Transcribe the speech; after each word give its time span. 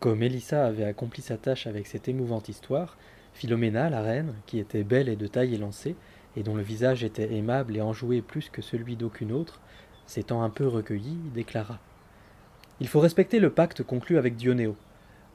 Comme 0.00 0.22
Élissa 0.22 0.64
avait 0.64 0.84
accompli 0.84 1.20
sa 1.20 1.36
tâche 1.36 1.66
avec 1.66 1.86
cette 1.86 2.08
émouvante 2.08 2.48
histoire, 2.48 2.96
Philoména, 3.34 3.90
la 3.90 4.00
reine, 4.00 4.32
qui 4.46 4.58
était 4.58 4.82
belle 4.82 5.10
et 5.10 5.16
de 5.16 5.26
taille 5.26 5.54
élancée, 5.54 5.94
et 6.36 6.42
dont 6.42 6.54
le 6.54 6.62
visage 6.62 7.04
était 7.04 7.34
aimable 7.34 7.76
et 7.76 7.82
enjoué 7.82 8.22
plus 8.22 8.48
que 8.48 8.62
celui 8.62 8.96
d'aucune 8.96 9.30
autre, 9.30 9.60
s'étant 10.06 10.42
un 10.42 10.48
peu 10.48 10.66
recueillie, 10.66 11.18
déclara 11.34 11.78
Il 12.80 12.88
faut 12.88 13.00
respecter 13.00 13.40
le 13.40 13.50
pacte 13.50 13.82
conclu 13.82 14.16
avec 14.16 14.36
Dionéo. 14.36 14.74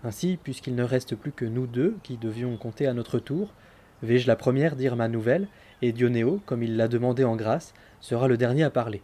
Ainsi, 0.03 0.39
puisqu'il 0.41 0.73
ne 0.73 0.83
reste 0.83 1.15
plus 1.15 1.31
que 1.31 1.45
nous 1.45 1.67
deux 1.67 1.95
qui 2.01 2.17
devions 2.17 2.57
compter 2.57 2.87
à 2.87 2.93
notre 2.93 3.19
tour, 3.19 3.53
vais-je 4.01 4.25
la 4.25 4.35
première 4.35 4.75
dire 4.75 4.95
ma 4.95 5.07
nouvelle, 5.07 5.47
et 5.83 5.91
Dionéo, 5.91 6.41
comme 6.47 6.63
il 6.63 6.75
l'a 6.75 6.87
demandé 6.87 7.23
en 7.23 7.35
grâce, 7.35 7.75
sera 8.01 8.27
le 8.27 8.37
dernier 8.37 8.63
à 8.63 8.71
parler. 8.71 9.03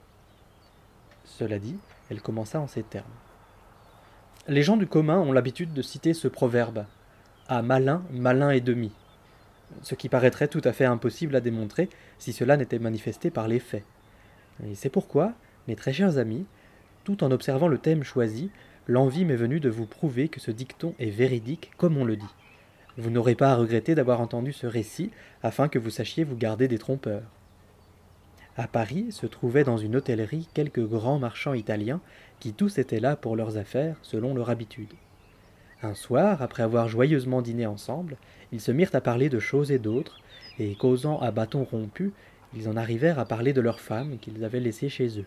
Cela 1.23 1.59
dit, 1.59 1.77
elle 2.09 2.21
commença 2.21 2.59
en 2.59 2.67
ces 2.67 2.81
termes. 2.81 3.05
Les 4.47 4.63
gens 4.63 4.77
du 4.77 4.87
commun 4.87 5.19
ont 5.19 5.31
l'habitude 5.31 5.73
de 5.73 5.81
citer 5.81 6.13
ce 6.13 6.27
proverbe 6.27 6.85
À 7.47 7.61
malin, 7.61 8.03
malin 8.11 8.49
et 8.49 8.61
demi 8.61 8.91
ce 9.81 9.95
qui 9.95 10.09
paraîtrait 10.09 10.47
tout 10.47 10.61
à 10.63 10.73
fait 10.73 10.85
impossible 10.85 11.35
à 11.35 11.41
démontrer 11.41 11.89
si 12.19 12.33
cela 12.33 12.57
n'était 12.57 12.79
manifesté 12.79 13.29
par 13.29 13.47
les 13.47 13.59
faits. 13.59 13.83
C'est 14.73 14.89
pourquoi, 14.89 15.33
mes 15.67 15.75
très 15.75 15.93
chers 15.93 16.17
amis, 16.17 16.45
tout 17.03 17.23
en 17.23 17.31
observant 17.31 17.67
le 17.67 17.77
thème 17.77 18.03
choisi, 18.03 18.51
l'envie 18.87 19.25
m'est 19.25 19.35
venue 19.35 19.59
de 19.59 19.69
vous 19.69 19.85
prouver 19.85 20.27
que 20.27 20.39
ce 20.39 20.51
dicton 20.51 20.93
est 20.99 21.09
véridique 21.09 21.71
comme 21.77 21.97
on 21.97 22.05
le 22.05 22.15
dit. 22.15 22.35
Vous 22.97 23.09
n'aurez 23.09 23.35
pas 23.35 23.51
à 23.51 23.55
regretter 23.55 23.95
d'avoir 23.95 24.21
entendu 24.21 24.53
ce 24.53 24.67
récit 24.67 25.11
afin 25.41 25.67
que 25.67 25.79
vous 25.79 25.89
sachiez 25.89 26.23
vous 26.23 26.35
garder 26.35 26.67
des 26.67 26.77
trompeurs. 26.77 27.23
À 28.57 28.67
Paris 28.67 29.07
se 29.11 29.25
trouvaient 29.25 29.63
dans 29.63 29.77
une 29.77 29.95
hôtellerie 29.95 30.49
quelques 30.53 30.85
grands 30.85 31.19
marchands 31.19 31.53
italiens 31.53 32.01
qui 32.41 32.53
tous 32.53 32.79
étaient 32.79 32.99
là 32.99 33.15
pour 33.15 33.35
leurs 33.35 33.57
affaires 33.57 33.95
selon 34.01 34.33
leur 34.33 34.49
habitude. 34.49 34.91
Un 35.83 35.93
soir, 35.93 36.41
après 36.41 36.63
avoir 36.63 36.89
joyeusement 36.89 37.41
dîné 37.43 37.67
ensemble, 37.67 38.17
ils 38.51 38.59
se 38.59 38.71
mirent 38.71 38.93
à 38.93 38.99
parler 38.99 39.29
de 39.29 39.39
choses 39.39 39.71
et 39.71 39.77
d'autres, 39.77 40.19
et 40.59 40.75
causant 40.75 41.19
à 41.19 41.29
bâtons 41.31 41.63
rompus, 41.63 42.11
ils 42.55 42.67
en 42.67 42.75
arrivèrent 42.75 43.19
à 43.19 43.25
parler 43.25 43.53
de 43.53 43.61
leurs 43.61 43.79
femmes 43.79 44.17
qu'ils 44.19 44.43
avaient 44.43 44.59
laissées 44.59 44.89
chez 44.89 45.19
eux. 45.19 45.25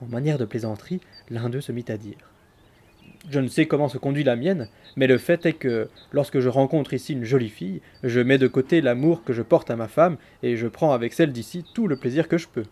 En 0.00 0.06
manière 0.06 0.38
de 0.38 0.44
plaisanterie, 0.44 1.00
l'un 1.28 1.50
d'eux 1.50 1.60
se 1.60 1.72
mit 1.72 1.84
à 1.88 1.96
dire 1.96 2.16
Je 3.28 3.40
ne 3.40 3.48
sais 3.48 3.66
comment 3.66 3.88
se 3.88 3.98
conduit 3.98 4.24
la 4.24 4.36
mienne, 4.36 4.68
mais 4.94 5.08
le 5.08 5.18
fait 5.18 5.44
est 5.44 5.54
que, 5.54 5.90
lorsque 6.12 6.38
je 6.38 6.48
rencontre 6.48 6.94
ici 6.94 7.14
une 7.14 7.24
jolie 7.24 7.50
fille, 7.50 7.82
je 8.04 8.20
mets 8.20 8.38
de 8.38 8.46
côté 8.46 8.80
l'amour 8.80 9.24
que 9.24 9.32
je 9.32 9.42
porte 9.42 9.70
à 9.70 9.76
ma 9.76 9.88
femme, 9.88 10.18
et 10.44 10.56
je 10.56 10.68
prends 10.68 10.92
avec 10.92 11.12
celle 11.12 11.32
d'ici 11.32 11.64
tout 11.74 11.88
le 11.88 11.96
plaisir 11.96 12.28
que 12.28 12.38
je 12.38 12.48
peux. 12.48 12.66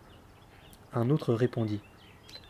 Un 0.93 1.09
autre 1.09 1.33
répondit 1.33 1.81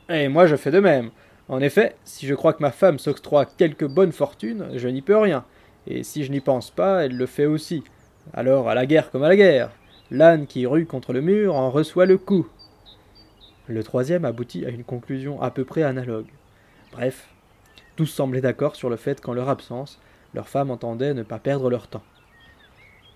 Et 0.09 0.27
moi 0.27 0.47
je 0.47 0.55
fais 0.55 0.71
de 0.71 0.79
même. 0.79 1.11
En 1.47 1.61
effet, 1.61 1.95
si 2.03 2.27
je 2.27 2.35
crois 2.35 2.53
que 2.53 2.61
ma 2.61 2.71
femme 2.71 2.99
s'octroie 2.99 3.45
quelque 3.45 3.85
bonne 3.85 4.11
fortune, 4.11 4.69
je 4.75 4.87
n'y 4.87 5.01
peux 5.01 5.17
rien, 5.17 5.45
et 5.87 6.03
si 6.03 6.23
je 6.23 6.31
n'y 6.31 6.41
pense 6.41 6.71
pas, 6.71 7.05
elle 7.05 7.15
le 7.15 7.25
fait 7.25 7.45
aussi. 7.45 7.83
Alors 8.33 8.69
à 8.69 8.75
la 8.75 8.85
guerre 8.85 9.11
comme 9.11 9.23
à 9.23 9.29
la 9.29 9.35
guerre, 9.35 9.71
l'âne 10.11 10.47
qui 10.47 10.65
rue 10.65 10.85
contre 10.85 11.13
le 11.13 11.21
mur 11.21 11.55
en 11.55 11.69
reçoit 11.69 12.05
le 12.05 12.17
coup. 12.17 12.47
Le 13.67 13.83
troisième 13.83 14.25
aboutit 14.25 14.65
à 14.65 14.69
une 14.69 14.83
conclusion 14.83 15.41
à 15.41 15.51
peu 15.51 15.63
près 15.63 15.83
analogue. 15.83 16.27
Bref, 16.91 17.27
tous 17.95 18.07
semblaient 18.07 18.41
d'accord 18.41 18.75
sur 18.75 18.89
le 18.89 18.95
fait 18.95 19.21
qu'en 19.21 19.33
leur 19.33 19.49
absence, 19.49 19.99
leurs 20.33 20.49
femmes 20.49 20.71
entendaient 20.71 21.13
ne 21.13 21.23
pas 21.23 21.37
perdre 21.37 21.69
leur 21.69 21.87
temps. 21.87 22.03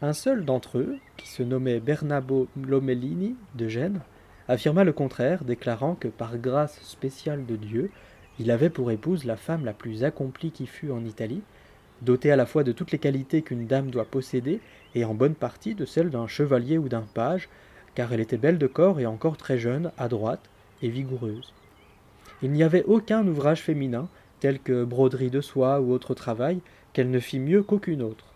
Un 0.02 0.14
seul 0.14 0.46
d'entre 0.46 0.78
eux, 0.78 0.98
qui 1.18 1.28
se 1.28 1.42
nommait 1.42 1.80
Bernabo 1.80 2.48
Lomellini 2.62 3.36
de 3.56 3.68
Gênes, 3.68 4.02
affirma 4.48 4.84
le 4.84 4.94
contraire, 4.94 5.44
déclarant 5.44 5.96
que 5.96 6.08
par 6.08 6.38
grâce 6.38 6.82
spéciale 6.82 7.46
de 7.46 7.56
Dieu, 7.56 7.92
il 8.40 8.52
avait 8.52 8.70
pour 8.70 8.92
épouse 8.92 9.26
la 9.26 9.38
femme 9.38 9.66
la 9.66 9.74
plus 9.74 10.04
accomplie 10.04 10.52
qui 10.52 10.66
fut 10.66 10.92
en 10.92 11.06
Italie, 11.06 11.42
dotée 12.02 12.32
à 12.32 12.36
la 12.36 12.46
fois 12.46 12.64
de 12.64 12.72
toutes 12.72 12.92
les 12.92 13.00
qualités 13.00 13.42
qu'une 13.42 13.68
dame 13.68 13.92
doit 13.92 14.06
posséder, 14.06 14.60
et 14.96 15.06
en 15.06 15.14
bonne 15.14 15.36
partie 15.36 15.76
de 15.76 15.86
celles 15.86 16.09
d'un 16.09 16.28
chevalier 16.28 16.78
ou 16.78 16.90
d'un 16.90 17.06
page, 17.14 17.50
car 17.96 18.12
elle 18.12 18.20
était 18.20 18.38
belle 18.38 18.58
de 18.58 18.68
corps 18.68 19.00
et 19.00 19.06
encore 19.06 19.38
très 19.38 19.58
jeune, 19.58 19.92
adroite 19.98 20.50
et 20.82 20.90
vigoureuse. 20.90 21.53
Il 22.42 22.52
n'y 22.52 22.64
avait 22.64 22.84
aucun 22.84 23.26
ouvrage 23.28 23.62
féminin, 23.62 24.09
tel 24.40 24.59
que 24.59 24.84
broderie 24.84 25.30
de 25.30 25.42
soie 25.42 25.80
ou 25.80 25.92
autre 25.94 26.14
travail, 26.14 26.59
qu'elle 26.92 27.09
ne 27.09 27.20
fit 27.20 27.40
mieux 27.40 27.64
qu'aucune 27.64 28.02
autre. 28.02 28.33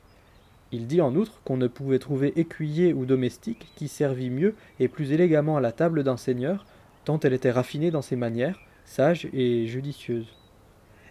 Il 0.72 0.88
dit 0.88 1.02
en 1.02 1.16
outre 1.16 1.42
qu'on 1.44 1.58
ne 1.58 1.68
pouvait 1.68 2.00
trouver 2.00 2.34
écuyer 2.40 2.94
ou 2.94 3.06
domestique 3.06 3.68
qui 3.76 3.88
servît 3.88 4.30
mieux 4.30 4.56
et 4.80 4.88
plus 4.88 5.14
élégamment 5.14 5.58
à 5.58 5.62
la 5.62 5.72
table 5.72 6.04
d'un 6.04 6.18
seigneur, 6.18 6.66
tant 7.06 7.20
elle 7.22 7.34
était 7.34 7.52
raffinée 7.52 7.92
dans 7.92 8.02
ses 8.02 8.18
manières, 8.18 8.60
sage 8.84 9.30
et 9.34 9.66
judicieuse. 9.68 10.28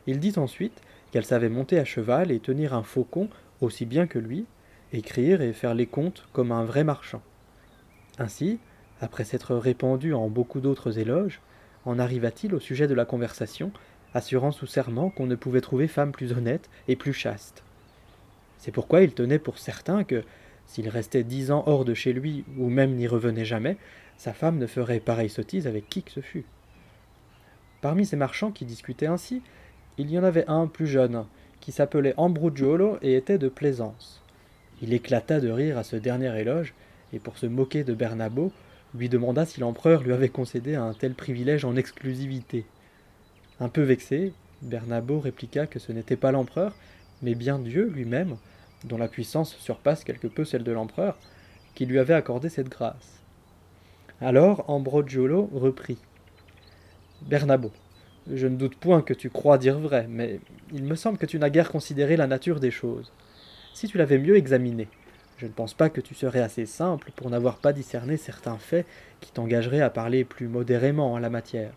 Il 0.07 0.21
dit 0.21 0.35
ensuite 0.37 0.83
qu'elle 1.11 1.25
savait 1.25 1.49
monter 1.49 1.79
à 1.79 1.85
cheval 1.85 2.31
et 2.31 2.41
tenir 2.41 2.75
un 2.75 2.83
faucon 2.83 3.29
aussi 3.61 3.87
bien 3.87 4.07
que 4.07 4.19
lui, 4.19 4.45
écrire 4.93 5.41
et 5.41 5.53
faire 5.53 5.75
les 5.75 5.87
comptes 5.87 6.29
comme 6.33 6.53
un 6.53 6.65
vrai 6.65 6.85
marchand. 6.85 7.23
Ainsi, 8.19 8.59
après 9.01 9.25
s'être 9.25 9.55
répandu 9.55 10.13
en 10.15 10.29
beaucoup 10.29 10.61
d'autres 10.61 10.99
éloges, 10.99 11.41
en 11.85 11.99
arriva-t-il 11.99 12.55
au 12.55 12.61
sujet 12.61 12.89
de 12.89 12.95
la 12.95 13.05
conversation, 13.05 13.73
assurant 14.15 14.53
sous 14.53 14.67
serment 14.67 15.11
qu'on 15.11 15.27
ne 15.27 15.35
pouvait 15.35 15.61
trouver 15.61 15.89
femme 15.89 16.13
plus 16.13 16.33
honnête 16.33 16.69
et 16.89 16.97
plus 16.97 17.13
chaste. 17.13 17.66
C'est 18.59 18.73
pourquoi 18.73 19.03
il 19.03 19.13
tenait 19.13 19.39
pour 19.39 19.59
certain 19.59 20.05
que, 20.05 20.25
s'il 20.67 20.89
restait 20.89 21.25
dix 21.25 21.51
ans 21.51 21.65
hors 21.67 21.85
de 21.85 21.95
chez 21.95 22.13
lui, 22.13 22.45
ou 22.59 22.69
même 22.69 22.95
n'y 22.95 23.07
revenait 23.07 23.45
jamais, 23.45 23.77
sa 24.17 24.33
femme 24.33 24.59
ne 24.59 24.67
ferait 24.67 25.01
pareille 25.01 25.29
sottise 25.29 25.67
avec 25.67 25.89
qui 25.89 26.03
que 26.03 26.11
ce 26.11 26.21
fût. 26.21 26.45
Parmi 27.81 28.07
ces 28.07 28.17
marchands 28.17 28.51
qui 28.51 28.65
discutaient 28.65 29.07
ainsi, 29.07 29.43
il 29.99 30.11
y 30.11 30.19
en 30.19 30.25
avait 30.25 30.49
un 30.49 30.67
plus 30.67 30.87
jeune, 30.87 31.25
qui 31.61 31.73
s'appelait 31.73 32.15
Ambrugiolo 32.17 32.99
et 33.03 33.15
était 33.15 33.39
de 33.39 33.49
Plaisance. 33.49 34.23
Il 34.83 34.93
éclata 34.93 35.41
de 35.41 35.51
rire 35.51 35.79
à 35.79 35.85
ce 35.85 35.97
dernier 35.97 36.39
éloge, 36.39 36.75
et 37.13 37.19
pour 37.19 37.39
se 37.39 37.47
moquer 37.47 37.85
de 37.85 37.95
Bernabo, 37.95 38.53
lui 38.95 39.09
demanda 39.09 39.47
si 39.47 39.61
l'empereur 39.61 40.03
lui 40.03 40.13
avait 40.13 40.29
concédé 40.29 40.75
un 40.75 40.93
tel 40.93 41.15
privilège 41.15 41.65
en 41.65 41.77
exclusivité. 41.77 42.65
Un 43.61 43.69
peu 43.69 43.83
vexé, 43.83 44.33
Bernabo 44.63 45.21
répliqua 45.21 45.67
que 45.67 45.79
ce 45.79 45.93
n'était 45.93 46.17
pas 46.17 46.33
l'empereur, 46.33 46.75
mais 47.23 47.35
bien 47.35 47.59
Dieu 47.59 47.87
lui-même, 47.89 48.37
dont 48.85 48.99
la 48.99 49.09
puissance 49.09 49.57
surpasse 49.57 50.05
quelque 50.05 50.27
peu 50.27 50.45
celle 50.45 50.65
de 50.65 50.73
l'empereur, 50.73 51.19
qui 51.75 51.87
lui 51.87 51.99
avait 51.99 52.15
accordé 52.15 52.49
cette 52.49 52.69
grâce. 52.69 53.21
Alors 54.21 54.65
Ambrogiolo 54.69 55.51
reprit. 55.53 55.99
Bernabo, 57.23 57.71
je 58.33 58.47
ne 58.47 58.57
doute 58.57 58.77
point 58.77 59.03
que 59.03 59.15
tu 59.15 59.31
crois 59.31 59.59
dire 59.59 59.79
vrai, 59.79 60.07
mais 60.09 60.41
il 60.73 60.85
me 60.85 60.95
semble 60.95 61.19
que 61.19 61.27
tu 61.27 61.39
n'as 61.39 61.51
guère 61.51 61.71
considéré 61.71 62.17
la 62.17 62.27
nature 62.27 62.61
des 62.61 62.71
choses. 62.71 63.13
Si 63.75 63.89
tu 63.89 63.99
l'avais 63.99 64.19
mieux 64.19 64.37
examinée, 64.37 64.89
je 65.39 65.47
ne 65.47 65.53
pense 65.53 65.75
pas 65.75 65.91
que 65.91 66.01
tu 66.01 66.15
serais 66.15 66.41
assez 66.41 66.65
simple 66.65 67.13
pour 67.15 67.29
n'avoir 67.29 67.59
pas 67.59 67.75
discerné 67.75 68.17
certains 68.17 68.57
faits 68.57 68.87
qui 69.21 69.33
t'engageraient 69.33 69.83
à 69.83 69.91
parler 69.91 70.25
plus 70.25 70.49
modérément 70.49 71.13
en 71.13 71.19
la 71.19 71.29
matière. 71.29 71.73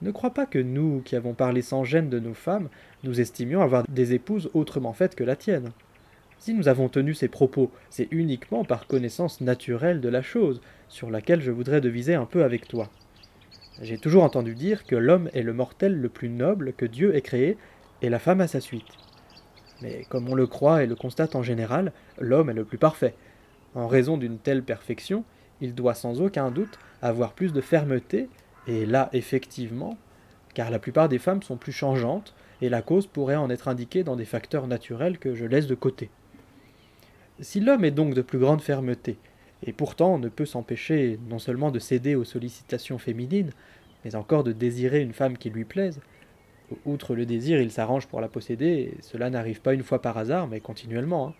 Ne 0.00 0.10
crois 0.12 0.30
pas 0.30 0.46
que 0.46 0.58
nous, 0.58 1.02
qui 1.04 1.16
avons 1.16 1.34
parlé 1.34 1.60
sans 1.60 1.84
gêne 1.84 2.08
de 2.08 2.20
nos 2.20 2.34
femmes, 2.34 2.68
nous 3.02 3.20
estimions 3.20 3.62
avoir 3.62 3.84
des 3.88 4.14
épouses 4.14 4.50
autrement 4.54 4.92
faites 4.92 5.16
que 5.16 5.24
la 5.24 5.36
tienne. 5.36 5.70
Si 6.38 6.54
nous 6.54 6.68
avons 6.68 6.88
tenu 6.88 7.14
ces 7.14 7.26
propos, 7.26 7.72
c'est 7.90 8.06
uniquement 8.12 8.64
par 8.64 8.86
connaissance 8.86 9.40
naturelle 9.40 10.00
de 10.00 10.08
la 10.08 10.22
chose, 10.22 10.60
sur 10.88 11.10
laquelle 11.10 11.40
je 11.40 11.50
voudrais 11.50 11.80
deviser 11.80 12.14
un 12.14 12.26
peu 12.26 12.44
avec 12.44 12.68
toi. 12.68 12.88
J'ai 13.82 13.98
toujours 13.98 14.22
entendu 14.22 14.54
dire 14.54 14.84
que 14.84 14.94
l'homme 14.94 15.30
est 15.34 15.42
le 15.42 15.52
mortel 15.52 16.00
le 16.00 16.08
plus 16.08 16.28
noble 16.28 16.72
que 16.74 16.86
Dieu 16.86 17.16
ait 17.16 17.22
créé, 17.22 17.56
et 18.02 18.08
la 18.08 18.20
femme 18.20 18.40
à 18.40 18.46
sa 18.46 18.60
suite. 18.60 18.86
Mais 19.82 20.04
comme 20.08 20.28
on 20.28 20.34
le 20.34 20.46
croit 20.46 20.82
et 20.82 20.86
le 20.86 20.94
constate 20.94 21.34
en 21.34 21.42
général, 21.42 21.92
l'homme 22.20 22.50
est 22.50 22.54
le 22.54 22.64
plus 22.64 22.78
parfait. 22.78 23.14
En 23.74 23.88
raison 23.88 24.16
d'une 24.16 24.38
telle 24.38 24.62
perfection, 24.62 25.24
il 25.60 25.74
doit 25.74 25.94
sans 25.94 26.20
aucun 26.20 26.50
doute 26.50 26.78
avoir 27.02 27.32
plus 27.32 27.52
de 27.52 27.60
fermeté, 27.60 28.28
et 28.68 28.86
là 28.86 29.08
effectivement, 29.12 29.96
car 30.54 30.70
la 30.70 30.78
plupart 30.78 31.08
des 31.08 31.18
femmes 31.18 31.42
sont 31.42 31.56
plus 31.56 31.72
changeantes, 31.72 32.34
et 32.60 32.68
la 32.68 32.82
cause 32.82 33.06
pourrait 33.06 33.36
en 33.36 33.50
être 33.50 33.68
indiquée 33.68 34.02
dans 34.04 34.16
des 34.16 34.24
facteurs 34.24 34.66
naturels 34.66 35.18
que 35.18 35.34
je 35.34 35.44
laisse 35.44 35.66
de 35.66 35.74
côté. 35.74 36.10
Si 37.40 37.60
l'homme 37.60 37.84
est 37.84 37.92
donc 37.92 38.14
de 38.14 38.22
plus 38.22 38.38
grande 38.38 38.62
fermeté, 38.62 39.16
et 39.64 39.72
pourtant 39.72 40.18
ne 40.18 40.28
peut 40.28 40.46
s'empêcher 40.46 41.18
non 41.28 41.38
seulement 41.38 41.70
de 41.70 41.78
céder 41.78 42.14
aux 42.14 42.24
sollicitations 42.24 42.98
féminines, 42.98 43.52
mais 44.04 44.14
encore 44.14 44.44
de 44.44 44.52
désirer 44.52 45.00
une 45.00 45.12
femme 45.12 45.38
qui 45.38 45.50
lui 45.50 45.64
plaise. 45.64 46.00
Outre 46.84 47.14
le 47.14 47.26
désir, 47.26 47.60
il 47.60 47.70
s'arrange 47.70 48.06
pour 48.06 48.20
la 48.20 48.28
posséder, 48.28 48.94
cela 49.00 49.30
n'arrive 49.30 49.60
pas 49.60 49.74
une 49.74 49.82
fois 49.82 50.02
par 50.02 50.18
hasard, 50.18 50.48
mais 50.48 50.60
continuellement. 50.60 51.28
Hein. 51.28 51.34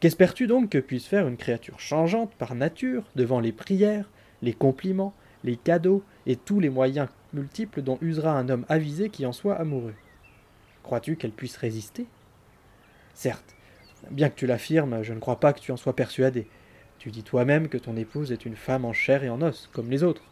Qu'espères-tu 0.00 0.46
donc 0.46 0.70
que 0.70 0.78
puisse 0.78 1.06
faire 1.06 1.28
une 1.28 1.36
créature 1.36 1.80
changeante 1.80 2.34
par 2.34 2.54
nature 2.54 3.04
devant 3.16 3.40
les 3.40 3.52
prières, 3.52 4.10
les 4.42 4.52
compliments, 4.52 5.14
les 5.46 5.56
cadeaux 5.56 6.02
et 6.26 6.36
tous 6.36 6.60
les 6.60 6.68
moyens 6.68 7.08
multiples 7.32 7.82
dont 7.82 7.98
usera 8.02 8.32
un 8.32 8.48
homme 8.48 8.66
avisé 8.68 9.08
qui 9.08 9.24
en 9.24 9.32
soit 9.32 9.54
amoureux 9.54 9.94
Crois-tu 10.82 11.16
qu'elle 11.16 11.32
puisse 11.32 11.56
résister? 11.56 12.06
Certes, 13.14 13.56
bien 14.10 14.28
que 14.28 14.36
tu 14.36 14.46
l'affirmes, 14.46 15.02
je 15.02 15.12
ne 15.12 15.18
crois 15.18 15.40
pas 15.40 15.52
que 15.52 15.60
tu 15.60 15.72
en 15.72 15.76
sois 15.76 15.96
persuadé. 15.96 16.46
Tu 16.98 17.10
dis 17.10 17.22
toi-même 17.22 17.68
que 17.68 17.78
ton 17.78 17.96
épouse 17.96 18.30
est 18.30 18.46
une 18.46 18.56
femme 18.56 18.84
en 18.84 18.92
chair 18.92 19.24
et 19.24 19.30
en 19.30 19.42
os, 19.42 19.68
comme 19.72 19.90
les 19.90 20.02
autres. 20.02 20.22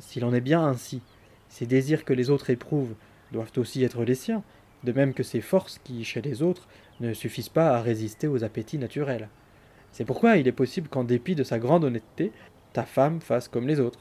S'il 0.00 0.24
en 0.24 0.34
est 0.34 0.40
bien 0.40 0.64
ainsi, 0.64 1.02
ces 1.48 1.66
désirs 1.66 2.04
que 2.04 2.12
les 2.12 2.30
autres 2.30 2.50
éprouvent 2.50 2.94
doivent 3.30 3.52
aussi 3.56 3.84
être 3.84 4.04
les 4.04 4.14
siens, 4.14 4.42
de 4.84 4.92
même 4.92 5.14
que 5.14 5.22
ces 5.22 5.40
forces 5.40 5.78
qui, 5.84 6.04
chez 6.04 6.22
les 6.22 6.42
autres, 6.42 6.66
ne 7.00 7.14
suffisent 7.14 7.48
pas 7.48 7.76
à 7.76 7.82
résister 7.82 8.26
aux 8.26 8.44
appétits 8.44 8.78
naturels. 8.78 9.28
C'est 9.92 10.04
pourquoi 10.04 10.36
il 10.38 10.48
est 10.48 10.52
possible 10.52 10.88
qu'en 10.88 11.04
dépit 11.04 11.34
de 11.34 11.44
sa 11.44 11.58
grande 11.58 11.84
honnêteté, 11.84 12.32
ta 12.72 12.84
femme 12.84 13.20
fasse 13.20 13.48
comme 13.48 13.68
les 13.68 13.80
autres. 13.80 14.00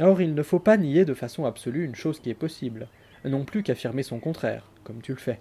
Or, 0.00 0.20
il 0.20 0.34
ne 0.34 0.42
faut 0.42 0.58
pas 0.58 0.76
nier 0.76 1.04
de 1.04 1.14
façon 1.14 1.44
absolue 1.46 1.84
une 1.84 1.94
chose 1.94 2.20
qui 2.20 2.30
est 2.30 2.34
possible, 2.34 2.88
non 3.24 3.44
plus 3.44 3.62
qu'affirmer 3.62 4.02
son 4.02 4.20
contraire, 4.20 4.70
comme 4.84 5.00
tu 5.00 5.12
le 5.12 5.18
fais. 5.18 5.40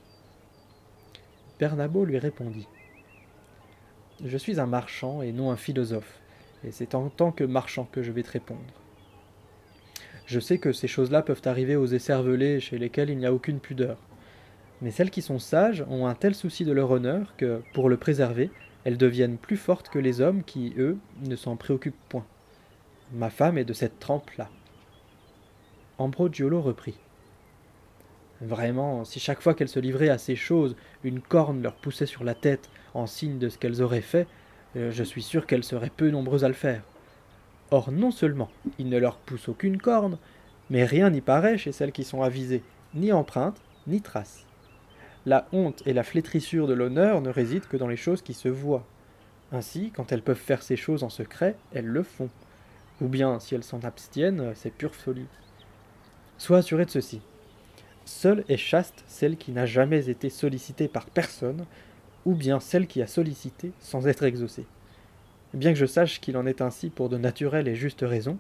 Bernabo 1.60 2.06
lui 2.06 2.18
répondit. 2.18 2.68
Je 4.24 4.38
suis 4.38 4.60
un 4.60 4.66
marchand 4.66 5.22
et 5.22 5.34
non 5.34 5.52
un 5.52 5.58
philosophe, 5.58 6.20
et 6.64 6.72
c'est 6.72 6.96
en 6.96 7.10
tant 7.10 7.32
que 7.32 7.44
marchand 7.44 7.88
que 7.92 8.02
je 8.02 8.12
vais 8.12 8.24
te 8.24 8.32
répondre. 8.32 8.62
Je 10.26 10.40
sais 10.40 10.58
que 10.58 10.72
ces 10.72 10.88
choses-là 10.88 11.22
peuvent 11.22 11.42
arriver 11.46 11.76
aux 11.76 11.86
écervelés 11.86 12.60
chez 12.60 12.78
lesquels 12.78 13.10
il 13.10 13.18
n'y 13.18 13.26
a 13.26 13.34
aucune 13.34 13.60
pudeur. 13.60 13.98
Mais 14.82 14.92
celles 14.92 15.12
qui 15.12 15.22
sont 15.22 15.40
sages 15.40 15.86
ont 15.90 16.08
un 16.08 16.16
tel 16.16 16.34
souci 16.34 16.66
de 16.66 16.72
leur 16.72 16.92
honneur 16.92 17.36
que, 17.38 17.62
pour 17.74 17.90
le 17.90 17.98
préserver, 17.98 18.50
elles 18.86 18.98
deviennent 18.98 19.38
plus 19.38 19.58
fortes 19.58 19.90
que 19.90 20.00
les 20.00 20.22
hommes 20.22 20.44
qui, 20.44 20.74
eux, 20.78 20.98
ne 21.24 21.36
s'en 21.36 21.56
préoccupent 21.58 21.96
point. 22.10 22.26
Ma 23.14 23.30
femme 23.30 23.58
est 23.58 23.66
de 23.66 23.74
cette 23.74 24.00
trempe-là. 24.00 24.50
Ambroggiolo 25.98 26.62
reprit. 26.62 26.96
Vraiment, 28.42 29.06
si 29.06 29.20
chaque 29.20 29.42
fois 29.42 29.54
qu'elles 29.54 29.70
se 29.70 29.80
livraient 29.80 30.10
à 30.10 30.18
ces 30.18 30.36
choses, 30.36 30.76
une 31.04 31.22
corne 31.22 31.62
leur 31.62 31.76
poussait 31.76 32.06
sur 32.06 32.24
la 32.24 32.34
tête 32.34 32.70
en 32.94 33.08
signe 33.08 33.38
de 33.38 33.48
ce 33.48 33.58
qu'elles 33.58 33.82
auraient 33.82 34.02
fait, 34.02 34.28
euh, 34.76 34.92
je 34.92 35.04
suis 35.04 35.22
sûr 35.22 35.46
qu'elles 35.46 35.64
seraient 35.64 35.92
peu 35.96 36.10
nombreuses 36.10 36.44
à 36.44 36.50
le 36.50 36.54
faire. 36.54 36.82
Or, 37.72 37.92
non 37.92 38.12
seulement 38.12 38.50
il 38.78 38.90
ne 38.90 38.98
leur 38.98 39.18
pousse 39.18 39.50
aucune 39.50 39.78
corne, 39.78 40.18
mais 40.70 40.84
rien 40.84 41.10
n'y 41.10 41.22
paraît 41.22 41.58
chez 41.58 41.72
celles 41.72 41.92
qui 41.92 42.04
sont 42.04 42.24
avisées, 42.24 42.64
ni 42.94 43.12
empreinte, 43.12 43.62
ni 43.88 44.02
trace. 44.02 44.46
La 45.26 45.48
honte 45.54 45.82
et 45.86 45.94
la 45.94 46.04
flétrissure 46.04 46.68
de 46.68 46.74
l'honneur 46.74 47.22
ne 47.22 47.30
résident 47.30 47.68
que 47.68 47.78
dans 47.78 47.88
les 47.88 47.98
choses 47.98 48.22
qui 48.22 48.34
se 48.34 48.50
voient. 48.50 48.86
Ainsi, 49.52 49.92
quand 49.96 50.12
elles 50.12 50.22
peuvent 50.22 50.36
faire 50.36 50.62
ces 50.62 50.76
choses 50.76 51.04
en 51.04 51.10
secret, 51.10 51.56
elles 51.74 51.86
le 51.86 52.04
font. 52.04 52.30
Ou 53.02 53.08
bien, 53.08 53.40
si 53.40 53.56
elles 53.56 53.64
s'en 53.64 53.82
abstiennent, 53.82 54.54
c'est 54.56 54.74
pure 54.74 54.96
folie. 54.96 55.28
Sois 56.38 56.60
assuré 56.60 56.86
de 56.86 56.92
ceci. 56.92 57.22
Seule 58.06 58.46
est 58.50 58.58
chaste 58.58 59.04
celle 59.08 59.36
qui 59.36 59.52
n'a 59.52 59.66
jamais 59.66 60.10
été 60.10 60.30
sollicitée 60.30 60.88
par 60.88 61.06
personne, 61.08 61.66
ou 62.26 62.36
bien 62.36 62.60
celle 62.60 62.88
qui 62.88 63.02
a 63.02 63.08
sollicité 63.08 63.72
sans 63.80 64.08
être 64.08 64.24
exaucée. 64.24 64.66
Bien 65.54 65.72
que 65.74 65.80
je 65.80 65.86
sache 65.86 66.22
qu'il 66.22 66.38
en 66.38 66.46
est 66.46 66.62
ainsi 66.62 66.90
pour 66.90 67.10
de 67.10 67.18
naturelles 67.18 67.68
et 67.68 67.76
justes 67.76 68.06
raisons, 68.06 68.38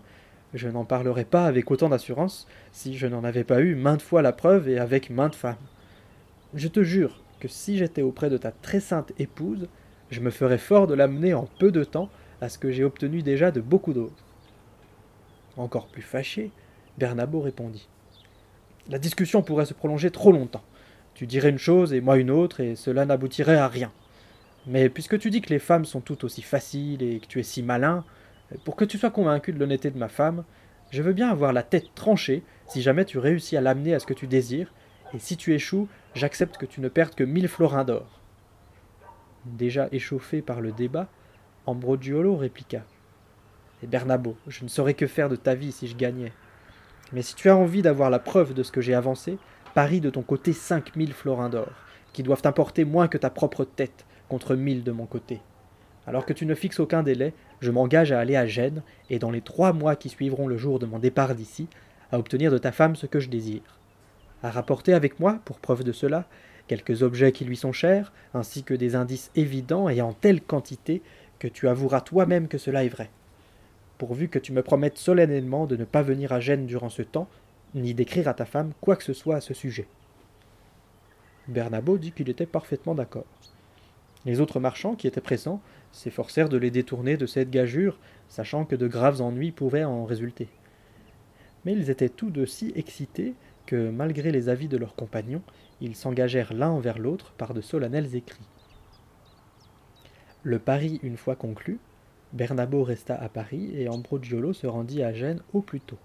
je 0.53 0.67
n'en 0.67 0.85
parlerai 0.85 1.25
pas 1.25 1.45
avec 1.45 1.69
autant 1.71 1.89
d'assurance 1.89 2.47
si 2.71 2.97
je 2.97 3.07
n'en 3.07 3.23
avais 3.23 3.43
pas 3.43 3.61
eu 3.61 3.75
maintes 3.75 4.01
fois 4.01 4.21
la 4.21 4.33
preuve 4.33 4.69
et 4.69 4.79
avec 4.79 5.09
maintes 5.09 5.35
femmes. 5.35 5.55
Je 6.53 6.67
te 6.67 6.83
jure 6.83 7.21
que 7.39 7.47
si 7.47 7.77
j'étais 7.77 8.01
auprès 8.01 8.29
de 8.29 8.37
ta 8.37 8.51
très 8.51 8.79
sainte 8.79 9.11
épouse, 9.19 9.67
je 10.11 10.21
me 10.21 10.29
ferais 10.29 10.57
fort 10.57 10.87
de 10.87 10.93
l'amener 10.93 11.33
en 11.33 11.47
peu 11.59 11.71
de 11.71 11.83
temps 11.83 12.09
à 12.41 12.49
ce 12.49 12.57
que 12.57 12.71
j'ai 12.71 12.83
obtenu 12.83 13.21
déjà 13.21 13.51
de 13.51 13.61
beaucoup 13.61 13.93
d'autres. 13.93 14.24
Encore 15.57 15.87
plus 15.87 16.01
fâché, 16.01 16.51
Bernabo 16.97 17.39
répondit. 17.39 17.87
La 18.89 18.99
discussion 18.99 19.41
pourrait 19.41 19.65
se 19.65 19.73
prolonger 19.73 20.11
trop 20.11 20.31
longtemps. 20.31 20.63
Tu 21.13 21.27
dirais 21.27 21.49
une 21.49 21.57
chose 21.57 21.93
et 21.93 22.01
moi 22.01 22.17
une 22.17 22.29
autre, 22.29 22.59
et 22.59 22.75
cela 22.75 23.05
n'aboutirait 23.05 23.57
à 23.57 23.67
rien. 23.67 23.91
Mais 24.67 24.89
puisque 24.89 25.17
tu 25.17 25.29
dis 25.29 25.41
que 25.41 25.49
les 25.49 25.59
femmes 25.59 25.85
sont 25.85 26.01
toutes 26.01 26.23
aussi 26.23 26.41
faciles 26.41 27.01
et 27.01 27.19
que 27.19 27.27
tu 27.27 27.39
es 27.39 27.43
si 27.43 27.63
malin, 27.63 28.03
pour 28.63 28.75
que 28.75 28.85
tu 28.85 28.97
sois 28.97 29.11
convaincu 29.11 29.53
de 29.53 29.59
l'honnêteté 29.59 29.91
de 29.91 29.97
ma 29.97 30.09
femme, 30.09 30.43
je 30.91 31.01
veux 31.01 31.13
bien 31.13 31.29
avoir 31.29 31.53
la 31.53 31.63
tête 31.63 31.95
tranchée 31.95 32.43
si 32.67 32.81
jamais 32.81 33.05
tu 33.05 33.17
réussis 33.17 33.57
à 33.57 33.61
l'amener 33.61 33.93
à 33.93 33.99
ce 33.99 34.05
que 34.05 34.13
tu 34.13 34.27
désires, 34.27 34.73
et 35.13 35.19
si 35.19 35.37
tu 35.37 35.53
échoues, 35.53 35.87
j'accepte 36.13 36.57
que 36.57 36.65
tu 36.65 36.81
ne 36.81 36.89
perdes 36.89 37.15
que 37.15 37.23
mille 37.23 37.47
florins 37.47 37.85
d'or. 37.85 38.21
Déjà 39.45 39.87
échauffé 39.91 40.41
par 40.41 40.61
le 40.61 40.71
débat, 40.71 41.07
Ambroggiolo 41.65 42.35
répliqua. 42.35 42.81
Et 43.85 43.97
je 44.47 44.63
ne 44.63 44.69
saurais 44.69 44.95
que 44.95 45.05
faire 45.05 45.29
de 45.29 45.35
ta 45.35 45.53
vie 45.53 45.71
si 45.71 45.87
je 45.87 45.95
gagnais. 45.95 46.31
Mais 47.13 47.21
si 47.21 47.35
tu 47.35 47.49
as 47.49 47.55
envie 47.55 47.83
d'avoir 47.83 48.09
la 48.09 48.19
preuve 48.19 48.53
de 48.53 48.63
ce 48.63 48.71
que 48.71 48.81
j'ai 48.81 48.95
avancé, 48.95 49.37
parie 49.75 50.01
de 50.01 50.09
ton 50.09 50.23
côté 50.23 50.53
cinq 50.53 50.95
mille 50.95 51.13
florins 51.13 51.49
d'or, 51.49 51.71
qui 52.13 52.23
doivent 52.23 52.41
importer 52.45 52.83
moins 52.83 53.07
que 53.07 53.17
ta 53.17 53.29
propre 53.29 53.63
tête, 53.63 54.05
contre 54.27 54.55
mille 54.55 54.83
de 54.83 54.91
mon 54.91 55.05
côté. 55.05 55.39
Alors 56.07 56.25
que 56.25 56.33
tu 56.33 56.47
ne 56.47 56.55
fixes 56.55 56.79
aucun 56.79 57.03
délai, 57.03 57.33
je 57.61 57.69
m'engage 57.69 58.11
à 58.11 58.19
aller 58.19 58.35
à 58.35 58.47
Gênes, 58.47 58.81
et 59.09 59.19
dans 59.19 59.31
les 59.31 59.41
trois 59.41 59.71
mois 59.71 59.95
qui 59.95 60.09
suivront 60.09 60.47
le 60.47 60.57
jour 60.57 60.79
de 60.79 60.87
mon 60.87 60.97
départ 60.97 61.35
d'ici, 61.35 61.67
à 62.11 62.17
obtenir 62.17 62.51
de 62.51 62.57
ta 62.57 62.71
femme 62.71 62.95
ce 62.95 63.05
que 63.05 63.19
je 63.19 63.29
désire. 63.29 63.79
À 64.41 64.49
rapporter 64.49 64.93
avec 64.93 65.19
moi, 65.19 65.39
pour 65.45 65.59
preuve 65.59 65.83
de 65.83 65.91
cela, 65.91 66.25
quelques 66.67 67.03
objets 67.03 67.31
qui 67.31 67.45
lui 67.45 67.57
sont 67.57 67.71
chers, 67.71 68.11
ainsi 68.33 68.63
que 68.63 68.73
des 68.73 68.95
indices 68.95 69.31
évidents 69.35 69.89
et 69.89 70.01
en 70.01 70.13
telle 70.13 70.41
quantité 70.41 71.03
que 71.37 71.47
tu 71.47 71.67
avoueras 71.67 72.01
toi-même 72.01 72.47
que 72.47 72.57
cela 72.57 72.83
est 72.83 72.89
vrai 72.89 73.09
pourvu 73.97 74.29
que 74.29 74.39
tu 74.39 74.51
me 74.53 74.63
promettes 74.63 74.97
solennellement 74.97 75.67
de 75.67 75.75
ne 75.75 75.85
pas 75.85 76.01
venir 76.01 76.33
à 76.33 76.39
Gênes 76.39 76.65
durant 76.65 76.89
ce 76.89 77.01
temps, 77.01 77.27
ni 77.73 77.93
d'écrire 77.93 78.27
à 78.27 78.33
ta 78.33 78.45
femme 78.45 78.73
quoi 78.81 78.95
que 78.95 79.03
ce 79.03 79.13
soit 79.13 79.35
à 79.35 79.41
ce 79.41 79.53
sujet. 79.53 79.87
Bernabo 81.47 81.97
dit 81.97 82.11
qu'il 82.11 82.29
était 82.29 82.45
parfaitement 82.45 82.95
d'accord. 82.95 83.25
Les 84.25 84.39
autres 84.41 84.59
marchands 84.59 84.95
qui 84.95 85.07
étaient 85.07 85.21
présents 85.21 85.61
s'efforcèrent 85.91 86.49
de 86.49 86.57
les 86.57 86.71
détourner 86.71 87.15
de 87.15 87.27
cette 87.27 87.51
gageure, 87.51 87.99
sachant 88.27 88.65
que 88.65 88.75
de 88.75 88.87
graves 88.87 89.21
ennuis 89.21 89.51
pouvaient 89.51 89.83
en 89.83 90.05
résulter. 90.05 90.47
Mais 91.63 91.73
ils 91.73 91.89
étaient 91.89 92.09
tous 92.09 92.31
deux 92.31 92.45
si 92.45 92.71
excités 92.75 93.35
que, 93.65 93.89
malgré 93.89 94.31
les 94.31 94.49
avis 94.49 94.67
de 94.67 94.77
leurs 94.77 94.95
compagnons, 94.95 95.41
ils 95.81 95.95
s'engagèrent 95.95 96.53
l'un 96.53 96.69
envers 96.69 96.97
l'autre 96.97 97.33
par 97.37 97.53
de 97.53 97.61
solennels 97.61 98.15
écrits. 98.15 98.47
Le 100.43 100.59
pari 100.59 100.99
une 101.03 101.17
fois 101.17 101.35
conclu, 101.35 101.79
Bernabo 102.35 102.83
resta 102.83 103.15
à 103.15 103.29
Paris 103.29 103.71
et 103.75 103.87
Ambroggiolo 103.87 104.51
se 104.51 104.67
rendit 104.67 105.01
à 105.01 105.13
Gênes 105.13 105.41
au 105.53 105.61
plus 105.61 105.79
tôt. 105.79 105.97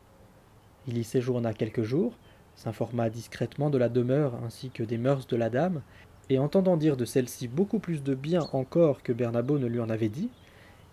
Il 0.86 0.96
y 0.96 1.02
séjourna 1.02 1.52
quelques 1.52 1.82
jours, 1.82 2.16
s'informa 2.54 3.10
discrètement 3.10 3.68
de 3.68 3.78
la 3.78 3.88
demeure 3.88 4.36
ainsi 4.44 4.70
que 4.70 4.84
des 4.84 4.96
mœurs 4.96 5.26
de 5.26 5.36
la 5.36 5.50
dame, 5.50 5.82
et 6.28 6.38
entendant 6.38 6.76
dire 6.76 6.96
de 6.96 7.04
celle-ci 7.04 7.48
beaucoup 7.48 7.80
plus 7.80 8.04
de 8.04 8.14
bien 8.14 8.42
encore 8.52 9.02
que 9.02 9.12
Bernabo 9.12 9.58
ne 9.58 9.66
lui 9.66 9.80
en 9.80 9.90
avait 9.90 10.08
dit, 10.08 10.30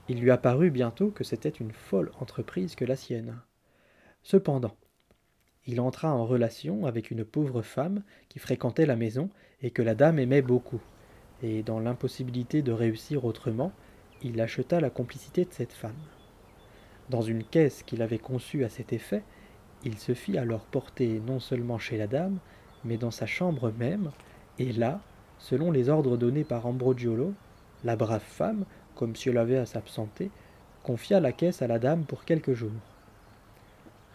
il 0.10 0.19
lui 0.19 0.31
apparut 0.31 0.72
bientôt 0.72 1.12
que 1.12 1.24
c'était 1.24 1.50
une 1.50 1.72
folle 1.72 2.12
entreprise 2.19 2.74
que 2.74 2.86
la 2.86 2.95
sienne. 2.95 3.38
Cependant, 4.24 4.75
il 5.68 5.80
entra 5.81 6.12
en 6.16 6.25
relation 6.25 6.88
avec 6.88 7.12
une 7.12 7.24
pauvre 7.24 7.62
femme 7.62 8.01
qui 8.27 8.39
fréquentait 8.39 8.88
la 8.88 8.96
maison 8.96 9.29
et 9.62 9.70
que 9.70 9.84
la 9.84 9.94
dame 9.94 10.17
aimait 10.17 10.41
beaucoup, 10.41 10.82
et 11.44 11.62
dans 11.62 11.79
l'impossibilité 11.79 12.63
de 12.63 12.72
réussir 12.72 13.24
autrement, 13.24 13.72
il 14.24 14.39
acheta 14.41 14.79
la 14.79 14.89
complicité 14.89 15.45
de 15.45 15.53
cette 15.53 15.74
femme. 15.74 15.93
Dans 17.09 17.21
une 17.21 17.43
caisse 17.43 17.83
qu'il 17.83 18.01
avait 18.01 18.17
conçue 18.17 18.63
à 18.63 18.69
cet 18.69 18.93
effet, 18.93 19.24
il 19.83 19.97
se 19.97 20.13
fit 20.13 20.38
alors 20.38 20.65
porter 20.65 21.21
non 21.25 21.39
seulement 21.39 21.77
chez 21.77 21.97
la 21.97 22.07
dame, 22.07 22.39
mais 22.83 22.97
dans 22.97 23.12
sa 23.12 23.25
chambre 23.25 23.71
même, 23.77 24.12
et 24.59 24.74
là, 24.74 25.01
selon 25.39 25.71
les 25.71 25.89
ordres 25.89 26.17
donnés 26.17 26.43
par 26.43 26.65
Ambroggiolo, 26.65 27.33
la 27.83 27.95
brave 27.95 28.24
femme, 28.24 28.65
comme 28.95 29.15
si 29.15 29.29
elle 29.29 29.38
avait 29.38 29.57
à 29.57 29.65
s'absenter, 29.65 30.31
confia 30.83 31.19
la 31.19 31.31
caisse 31.31 31.62
à 31.62 31.67
la 31.67 31.79
dame 31.79 32.05
pour 32.05 32.25
quelques 32.25 32.53
jours. 32.53 32.71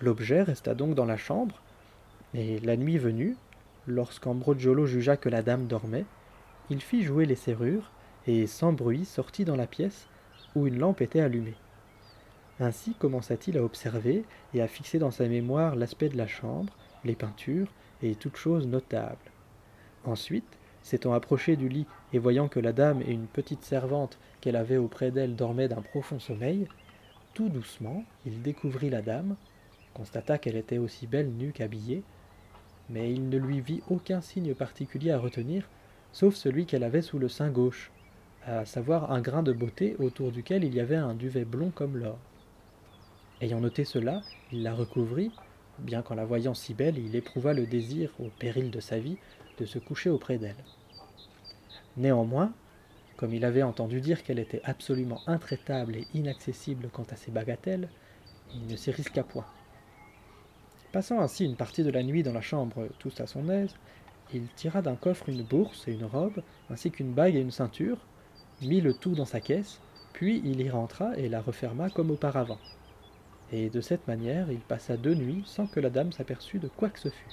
L'objet 0.01 0.43
resta 0.43 0.75
donc 0.75 0.95
dans 0.95 1.05
la 1.05 1.17
chambre, 1.17 1.63
et 2.35 2.59
la 2.61 2.77
nuit 2.77 2.99
venue, 2.99 3.37
lorsqu'Ambroggiolo 3.87 4.87
jugea 4.87 5.17
que 5.17 5.29
la 5.29 5.43
dame 5.43 5.67
dormait, 5.67 6.07
il 6.71 6.81
fit 6.81 7.03
jouer 7.03 7.27
les 7.27 7.37
serrures, 7.37 7.93
et 8.27 8.47
sans 8.47 8.73
bruit 8.73 9.05
sortit 9.05 9.45
dans 9.45 9.57
la 9.57 9.67
pièce 9.67 10.09
où 10.55 10.67
une 10.67 10.79
lampe 10.79 11.01
était 11.01 11.21
allumée. 11.21 11.57
Ainsi 12.61 12.95
commença-t-il 12.95 13.59
à 13.59 13.65
observer 13.65 14.25
et 14.55 14.63
à 14.63 14.69
fixer 14.69 14.99
dans 14.99 15.11
sa 15.11 15.27
mémoire 15.27 15.75
l'aspect 15.75 16.09
de 16.09 16.17
la 16.17 16.27
chambre, 16.27 16.77
les 17.05 17.17
peintures 17.17 17.73
et 18.03 18.15
toutes 18.15 18.37
choses 18.37 18.67
notables. 18.67 19.17
Ensuite, 20.05 20.59
s'étant 20.83 21.13
approché 21.13 21.57
du 21.57 21.69
lit 21.69 21.87
et 22.13 22.19
voyant 22.19 22.49
que 22.49 22.61
la 22.61 22.73
dame 22.73 23.03
et 23.03 23.13
une 23.13 23.27
petite 23.27 23.65
servante 23.65 24.19
qu'elle 24.41 24.57
avait 24.57 24.77
auprès 24.77 25.11
d'elle 25.11 25.37
dormaient 25.37 25.69
d'un 25.69 25.83
profond 25.83 26.19
sommeil, 26.19 26.69
tout 27.35 27.49
doucement 27.49 28.05
il 28.27 28.43
découvrit 28.43 28.91
la 28.91 29.03
dame, 29.03 29.37
constata 29.95 30.39
qu'elle 30.39 30.57
était 30.57 30.79
aussi 30.79 31.07
belle 31.07 31.31
nue 31.31 31.53
qu'habillée, 31.53 32.03
mais 32.91 33.13
il 33.13 33.29
ne 33.29 33.39
lui 33.39 33.61
vit 33.61 33.83
aucun 33.89 34.21
signe 34.21 34.55
particulier 34.55 35.13
à 35.13 35.19
retenir, 35.19 35.69
sauf 36.13 36.35
celui 36.35 36.67
qu'elle 36.67 36.85
avait 36.85 37.03
sous 37.03 37.19
le 37.19 37.29
sein 37.29 37.51
gauche, 37.51 37.91
à 38.47 38.65
savoir 38.65 39.13
un 39.13 39.21
grain 39.21 39.43
de 39.43 39.53
beauté 39.53 39.97
autour 39.99 40.33
duquel 40.33 40.65
il 40.65 40.75
y 40.75 40.81
avait 40.81 40.97
un 40.97 41.15
duvet 41.15 41.45
blond 41.45 41.71
comme 41.71 41.97
l'or. 41.97 42.19
Ayant 43.41 43.61
noté 43.61 43.85
cela, 43.85 44.23
il 44.53 44.63
la 44.63 44.75
recouvrit, 44.75 45.31
bien 45.79 46.03
qu'en 46.03 46.15
la 46.15 46.25
voyant 46.25 46.55
si 46.55 46.75
belle, 46.75 46.99
il 46.99 47.15
éprouva 47.15 47.55
le 47.55 47.67
désir, 47.67 48.11
au 48.19 48.29
péril 48.39 48.71
de 48.71 48.81
sa 48.81 48.99
vie, 48.99 49.19
de 49.59 49.65
se 49.65 49.79
coucher 49.79 50.11
auprès 50.11 50.39
d'elle. 50.39 50.65
Néanmoins, 51.97 52.53
comme 53.17 53.35
il 53.35 53.45
avait 53.45 53.63
entendu 53.63 54.01
dire 54.01 54.23
qu'elle 54.23 54.39
était 54.39 54.63
absolument 54.65 55.21
intraitable 55.27 55.97
et 55.97 56.07
inaccessible 56.15 56.89
quant 56.93 57.07
à 57.11 57.17
ses 57.17 57.31
bagatelles, 57.31 57.89
il 58.55 58.67
ne 58.67 58.77
s'y 58.77 58.91
risqua 58.91 59.23
point. 59.23 59.47
Passant 60.91 61.21
ainsi 61.21 61.45
une 61.45 61.57
partie 61.57 61.85
de 61.85 61.91
la 61.91 62.03
nuit 62.03 62.23
dans 62.23 62.33
la 62.33 62.41
chambre 62.41 62.89
tous 62.99 63.21
à 63.21 63.27
son 63.27 63.49
aise, 63.49 63.75
il 64.35 64.49
tira 64.49 64.83
d'un 64.83 64.97
coffre 64.97 65.29
une 65.29 65.43
bourse 65.43 65.87
et 65.87 65.93
une 65.93 66.05
robe, 66.05 66.43
ainsi 66.71 66.91
qu'une 66.91 67.13
bague 67.13 67.37
et 67.37 67.41
une 67.41 67.51
ceinture, 67.51 67.99
mit 68.63 68.81
le 68.81 68.95
tout 68.95 69.15
dans 69.15 69.25
sa 69.25 69.41
caisse, 69.41 69.81
puis 70.13 70.43
il 70.45 70.61
y 70.61 70.71
rentra 70.71 71.17
et 71.17 71.29
la 71.29 71.41
referma 71.41 71.91
comme 71.91 72.11
auparavant. 72.11 72.59
Et 73.53 73.69
de 73.69 73.81
cette 73.81 74.07
manière 74.09 74.51
il 74.51 74.61
passa 74.61 74.97
deux 74.97 75.15
nuits 75.15 75.43
sans 75.47 75.67
que 75.67 75.81
la 75.81 75.91
dame 75.91 76.13
s'aperçût 76.13 76.59
de 76.59 76.69
quoi 76.69 76.89
que 76.89 76.99
ce 76.99 77.09
fût. 77.09 77.31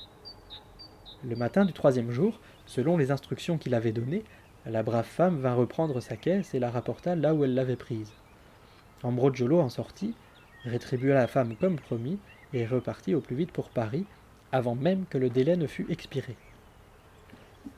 Le 1.23 1.35
matin 1.35 1.65
du 1.65 1.73
troisième 1.73 2.11
jour, 2.11 2.39
selon 2.65 2.97
les 2.97 3.11
instructions 3.11 3.57
qu'il 3.57 3.75
avait 3.75 3.91
données, 3.91 4.23
la 4.65 4.83
brave 4.83 5.05
femme 5.05 5.39
vint 5.39 5.53
reprendre 5.53 5.99
sa 6.01 6.15
caisse 6.15 6.53
et 6.53 6.59
la 6.59 6.71
rapporta 6.71 7.15
là 7.15 7.33
où 7.33 7.43
elle 7.43 7.53
l'avait 7.53 7.75
prise. 7.75 8.11
Ambroggiolo 9.03 9.59
en 9.59 9.69
sortit, 9.69 10.13
rétribua 10.65 11.13
la 11.13 11.27
femme 11.27 11.55
comme 11.55 11.77
promis, 11.77 12.19
et 12.53 12.65
repartit 12.65 13.15
au 13.15 13.21
plus 13.21 13.35
vite 13.35 13.51
pour 13.51 13.69
Paris, 13.69 14.05
avant 14.51 14.75
même 14.75 15.05
que 15.09 15.17
le 15.17 15.29
délai 15.29 15.55
ne 15.55 15.67
fût 15.67 15.85
expiré. 15.89 16.35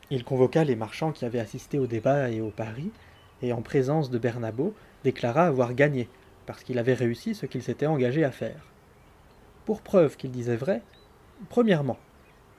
Il 0.10 0.24
convoqua 0.24 0.64
les 0.64 0.76
marchands 0.76 1.12
qui 1.12 1.26
avaient 1.26 1.40
assisté 1.40 1.78
au 1.80 1.88
débat 1.88 2.30
et 2.30 2.42
au 2.42 2.50
pari, 2.50 2.92
et 3.42 3.54
en 3.54 3.62
présence 3.62 4.10
de 4.10 4.18
Bernabo, 4.18 4.74
déclara 5.04 5.46
avoir 5.46 5.74
gagné, 5.74 6.10
parce 6.46 6.64
qu'il 6.64 6.80
avait 6.80 6.94
réussi 6.94 7.36
ce 7.36 7.46
qu'il 7.46 7.64
s'était 7.64 7.86
engagé 7.86 8.24
à 8.24 8.32
faire. 8.32 8.72
Pour 9.66 9.82
preuve 9.82 10.18
qu'il 10.18 10.32
disait 10.32 10.56
vrai, 10.56 10.82
premièrement, 11.50 11.98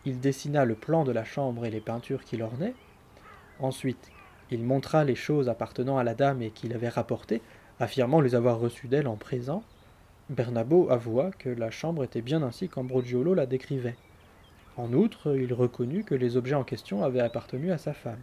il 0.04 0.20
dessina 0.20 0.64
le 0.64 0.74
plan 0.74 1.04
de 1.04 1.12
la 1.12 1.24
chambre 1.24 1.64
et 1.64 1.70
les 1.70 1.80
peintures 1.80 2.24
qui 2.24 2.36
l'ornaient. 2.36 2.74
Ensuite, 3.60 4.10
il 4.50 4.62
montra 4.62 5.04
les 5.04 5.14
choses 5.14 5.48
appartenant 5.48 5.98
à 5.98 6.04
la 6.04 6.14
dame 6.14 6.42
et 6.42 6.50
qu'il 6.50 6.72
avait 6.74 6.88
rapportées, 6.88 7.42
affirmant 7.80 8.20
les 8.20 8.34
avoir 8.34 8.58
reçues 8.58 8.88
d'elle 8.88 9.08
en 9.08 9.16
présent. 9.16 9.62
Bernabo 10.30 10.90
avoua 10.90 11.30
que 11.38 11.48
la 11.48 11.70
chambre 11.70 12.04
était 12.04 12.22
bien 12.22 12.42
ainsi 12.42 12.68
qu'Ambroggiolo 12.68 13.34
la 13.34 13.46
décrivait. 13.46 13.96
En 14.76 14.92
outre, 14.92 15.36
il 15.36 15.52
reconnut 15.52 16.04
que 16.04 16.14
les 16.14 16.36
objets 16.36 16.54
en 16.54 16.64
question 16.64 17.04
avaient 17.04 17.20
appartenu 17.20 17.72
à 17.72 17.78
sa 17.78 17.92
femme. 17.92 18.22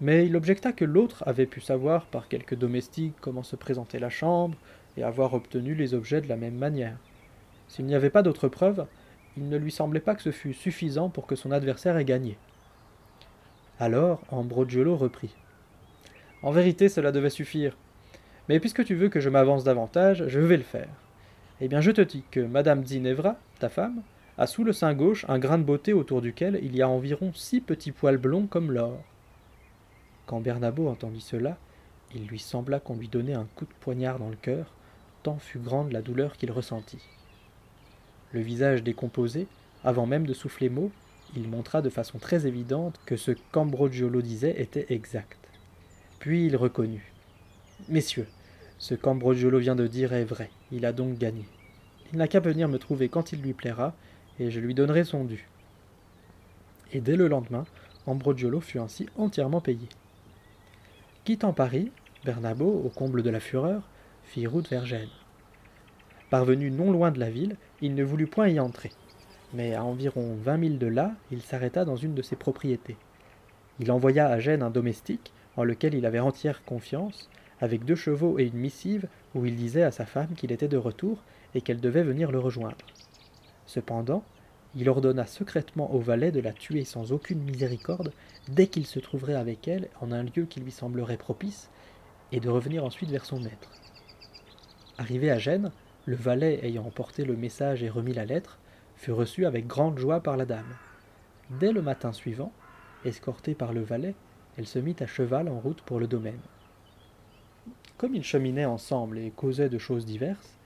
Mais 0.00 0.26
il 0.26 0.36
objecta 0.36 0.72
que 0.72 0.84
l'autre 0.84 1.22
avait 1.26 1.46
pu 1.46 1.60
savoir 1.60 2.06
par 2.06 2.28
quelque 2.28 2.54
domestique 2.54 3.14
comment 3.20 3.42
se 3.42 3.56
présentait 3.56 4.00
la 4.00 4.10
chambre 4.10 4.58
et 4.96 5.02
avoir 5.02 5.34
obtenu 5.34 5.74
les 5.74 5.94
objets 5.94 6.20
de 6.20 6.28
la 6.28 6.36
même 6.36 6.56
manière. 6.56 6.96
S'il 7.68 7.86
n'y 7.86 7.94
avait 7.94 8.10
pas 8.10 8.22
d'autres 8.22 8.48
preuves, 8.48 8.86
il 9.36 9.48
ne 9.48 9.56
lui 9.56 9.72
semblait 9.72 10.00
pas 10.00 10.14
que 10.14 10.22
ce 10.22 10.30
fût 10.30 10.54
suffisant 10.54 11.08
pour 11.08 11.26
que 11.26 11.36
son 11.36 11.50
adversaire 11.50 11.96
ait 11.96 12.04
gagné. 12.04 12.36
Alors 13.80 14.20
Ambroggiolo 14.30 14.96
reprit. 14.96 15.34
En 16.42 16.52
vérité, 16.52 16.88
cela 16.88 17.10
devait 17.10 17.30
suffire. 17.30 17.76
Mais 18.48 18.60
puisque 18.60 18.84
tu 18.84 18.94
veux 18.94 19.08
que 19.08 19.20
je 19.20 19.30
m'avance 19.30 19.64
davantage, 19.64 20.24
je 20.28 20.40
vais 20.40 20.56
le 20.56 20.62
faire. 20.62 20.88
Eh 21.60 21.68
bien, 21.68 21.80
je 21.80 21.90
te 21.90 22.00
dis 22.00 22.24
que 22.30 22.40
Madame 22.40 22.84
Zinevra, 22.84 23.36
ta 23.58 23.68
femme, 23.68 24.02
a 24.36 24.46
sous 24.46 24.64
le 24.64 24.72
sein 24.72 24.92
gauche 24.94 25.24
un 25.28 25.38
grain 25.38 25.58
de 25.58 25.62
beauté 25.62 25.92
autour 25.92 26.20
duquel 26.20 26.58
il 26.62 26.76
y 26.76 26.82
a 26.82 26.88
environ 26.88 27.32
six 27.32 27.60
petits 27.60 27.92
poils 27.92 28.18
blonds 28.18 28.46
comme 28.46 28.72
l'or. 28.72 28.98
Quand 30.26 30.40
Bernabo 30.40 30.88
entendit 30.88 31.20
cela, 31.20 31.58
il 32.14 32.26
lui 32.26 32.38
sembla 32.38 32.80
qu'on 32.80 32.96
lui 32.96 33.08
donnait 33.08 33.34
un 33.34 33.46
coup 33.56 33.64
de 33.64 33.74
poignard 33.80 34.18
dans 34.18 34.30
le 34.30 34.36
cœur, 34.36 34.72
tant 35.22 35.38
fut 35.38 35.58
grande 35.58 35.92
la 35.92 36.02
douleur 36.02 36.36
qu'il 36.36 36.52
ressentit. 36.52 37.02
Le 38.32 38.40
visage 38.40 38.82
décomposé, 38.82 39.46
avant 39.84 40.06
même 40.06 40.26
de 40.26 40.34
souffler 40.34 40.68
mot, 40.68 40.90
il 41.36 41.48
montra 41.48 41.82
de 41.82 41.90
façon 41.90 42.18
très 42.18 42.46
évidente 42.46 42.98
que 43.06 43.16
ce 43.16 43.32
qu'Ambroggiolo 43.52 44.22
disait 44.22 44.60
était 44.60 44.86
exact. 44.88 45.38
Puis 46.20 46.46
il 46.46 46.56
reconnut. 46.56 47.12
Messieurs, 47.88 48.28
ce 48.78 48.94
qu'Ambroggiolo 48.94 49.58
vient 49.58 49.76
de 49.76 49.86
dire 49.86 50.12
est 50.12 50.24
vrai, 50.24 50.50
il 50.72 50.86
a 50.86 50.92
donc 50.92 51.18
gagné. 51.18 51.44
Il 52.12 52.18
n'a 52.18 52.28
qu'à 52.28 52.40
venir 52.40 52.68
me 52.68 52.78
trouver 52.78 53.08
quand 53.08 53.32
il 53.32 53.42
lui 53.42 53.52
plaira, 53.52 53.94
et 54.38 54.50
je 54.50 54.60
lui 54.60 54.74
donnerai 54.74 55.04
son 55.04 55.24
dû. 55.24 55.48
Et 56.92 57.00
dès 57.00 57.16
le 57.16 57.28
lendemain, 57.28 57.64
Ambroggiolo 58.06 58.60
fut 58.60 58.78
ainsi 58.78 59.08
entièrement 59.16 59.60
payé. 59.60 59.88
Quittant 61.24 61.54
Paris, 61.54 61.90
Bernabo, 62.26 62.82
au 62.84 62.90
comble 62.90 63.22
de 63.22 63.30
la 63.30 63.40
fureur, 63.40 63.88
fit 64.24 64.46
route 64.46 64.68
vers 64.68 64.84
Gênes. 64.84 65.08
Parvenu 66.28 66.70
non 66.70 66.92
loin 66.92 67.10
de 67.12 67.18
la 67.18 67.30
ville, 67.30 67.56
il 67.80 67.94
ne 67.94 68.04
voulut 68.04 68.26
point 68.26 68.48
y 68.48 68.60
entrer. 68.60 68.90
Mais 69.54 69.74
à 69.74 69.84
environ 69.84 70.36
vingt 70.36 70.58
milles 70.58 70.78
de 70.78 70.86
là, 70.86 71.12
il 71.30 71.40
s'arrêta 71.40 71.86
dans 71.86 71.96
une 71.96 72.12
de 72.12 72.20
ses 72.20 72.36
propriétés. 72.36 72.98
Il 73.80 73.90
envoya 73.90 74.26
à 74.26 74.38
Gênes 74.38 74.62
un 74.62 74.68
domestique, 74.68 75.32
en 75.56 75.64
lequel 75.64 75.94
il 75.94 76.04
avait 76.04 76.20
entière 76.20 76.62
confiance, 76.62 77.30
avec 77.58 77.86
deux 77.86 77.94
chevaux 77.94 78.38
et 78.38 78.44
une 78.44 78.58
missive 78.58 79.08
où 79.34 79.46
il 79.46 79.56
disait 79.56 79.82
à 79.82 79.92
sa 79.92 80.04
femme 80.04 80.34
qu'il 80.36 80.52
était 80.52 80.68
de 80.68 80.76
retour 80.76 81.22
et 81.54 81.62
qu'elle 81.62 81.80
devait 81.80 82.02
venir 82.02 82.32
le 82.32 82.38
rejoindre. 82.38 82.76
Cependant, 83.64 84.24
il 84.76 84.88
ordonna 84.88 85.26
secrètement 85.26 85.92
au 85.94 86.00
valet 86.00 86.32
de 86.32 86.40
la 86.40 86.52
tuer 86.52 86.84
sans 86.84 87.12
aucune 87.12 87.42
miséricorde 87.42 88.12
dès 88.48 88.66
qu'il 88.66 88.86
se 88.86 88.98
trouverait 88.98 89.34
avec 89.34 89.68
elle 89.68 89.88
en 90.00 90.12
un 90.12 90.24
lieu 90.24 90.46
qui 90.48 90.60
lui 90.60 90.72
semblerait 90.72 91.16
propice, 91.16 91.70
et 92.32 92.40
de 92.40 92.48
revenir 92.48 92.84
ensuite 92.84 93.10
vers 93.10 93.24
son 93.24 93.38
maître. 93.38 93.70
Arrivé 94.98 95.30
à 95.30 95.38
Gênes, 95.38 95.70
le 96.06 96.16
valet 96.16 96.58
ayant 96.64 96.84
emporté 96.84 97.24
le 97.24 97.36
message 97.36 97.82
et 97.82 97.88
remis 97.88 98.12
la 98.12 98.24
lettre, 98.24 98.58
fut 98.96 99.12
reçu 99.12 99.46
avec 99.46 99.66
grande 99.66 99.98
joie 99.98 100.20
par 100.20 100.36
la 100.36 100.46
dame. 100.46 100.74
Dès 101.60 101.72
le 101.72 101.82
matin 101.82 102.12
suivant, 102.12 102.52
escortée 103.04 103.54
par 103.54 103.72
le 103.72 103.82
valet, 103.82 104.14
elle 104.56 104.66
se 104.66 104.78
mit 104.78 104.96
à 105.00 105.06
cheval 105.06 105.48
en 105.48 105.60
route 105.60 105.82
pour 105.82 106.00
le 106.00 106.06
domaine. 106.06 106.40
Comme 107.96 108.14
ils 108.14 108.24
cheminaient 108.24 108.64
ensemble 108.64 109.18
et 109.18 109.30
causaient 109.30 109.68
de 109.68 109.78
choses 109.78 110.06
diverses, 110.06 110.58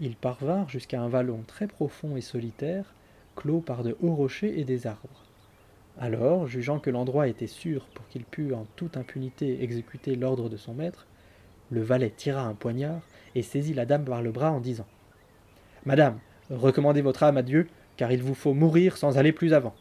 ils 0.00 0.16
parvinrent 0.16 0.68
jusqu'à 0.68 1.00
un 1.00 1.08
vallon 1.08 1.42
très 1.46 1.66
profond 1.66 2.16
et 2.16 2.20
solitaire, 2.20 2.94
clos 3.36 3.60
par 3.60 3.84
de 3.84 3.96
hauts 4.02 4.14
rochers 4.14 4.58
et 4.58 4.64
des 4.64 4.86
arbres. 4.86 5.24
Alors, 5.98 6.46
jugeant 6.46 6.78
que 6.78 6.90
l'endroit 6.90 7.28
était 7.28 7.46
sûr 7.46 7.86
pour 7.94 8.06
qu'il 8.08 8.24
pût 8.24 8.52
en 8.52 8.66
toute 8.76 8.96
impunité 8.96 9.62
exécuter 9.62 10.16
l'ordre 10.16 10.48
de 10.48 10.56
son 10.56 10.74
maître, 10.74 11.06
le 11.70 11.82
valet 11.82 12.10
tira 12.10 12.42
un 12.42 12.54
poignard 12.54 13.00
et 13.34 13.42
saisit 13.42 13.74
la 13.74 13.86
dame 13.86 14.04
par 14.04 14.22
le 14.22 14.30
bras 14.30 14.52
en 14.52 14.60
disant 14.60 14.86
Madame, 15.84 16.18
recommandez 16.50 17.00
votre 17.00 17.22
âme 17.22 17.36
à 17.36 17.42
Dieu, 17.42 17.68
car 17.96 18.12
il 18.12 18.22
vous 18.22 18.34
faut 18.34 18.54
mourir 18.54 18.96
sans 18.96 19.18
aller 19.18 19.32
plus 19.32 19.54
avant. 19.54 19.74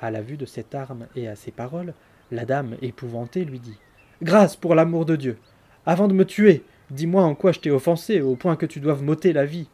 À 0.00 0.10
la 0.10 0.22
vue 0.22 0.36
de 0.36 0.46
cette 0.46 0.74
arme 0.74 1.06
et 1.16 1.28
à 1.28 1.36
ces 1.36 1.50
paroles, 1.50 1.94
la 2.30 2.44
dame, 2.44 2.76
épouvantée, 2.80 3.44
lui 3.44 3.58
dit 3.58 3.78
Grâce 4.22 4.54
pour 4.56 4.74
l'amour 4.74 5.04
de 5.04 5.16
Dieu. 5.16 5.36
Avant 5.84 6.08
de 6.08 6.14
me 6.14 6.24
tuer, 6.24 6.62
dis-moi 6.90 7.22
en 7.22 7.34
quoi 7.34 7.52
je 7.52 7.60
t'ai 7.60 7.70
offensé, 7.70 8.20
au 8.20 8.36
point 8.36 8.56
que 8.56 8.66
tu 8.66 8.80
doives 8.80 9.02
m'ôter 9.02 9.32
la 9.32 9.46
vie. 9.46 9.68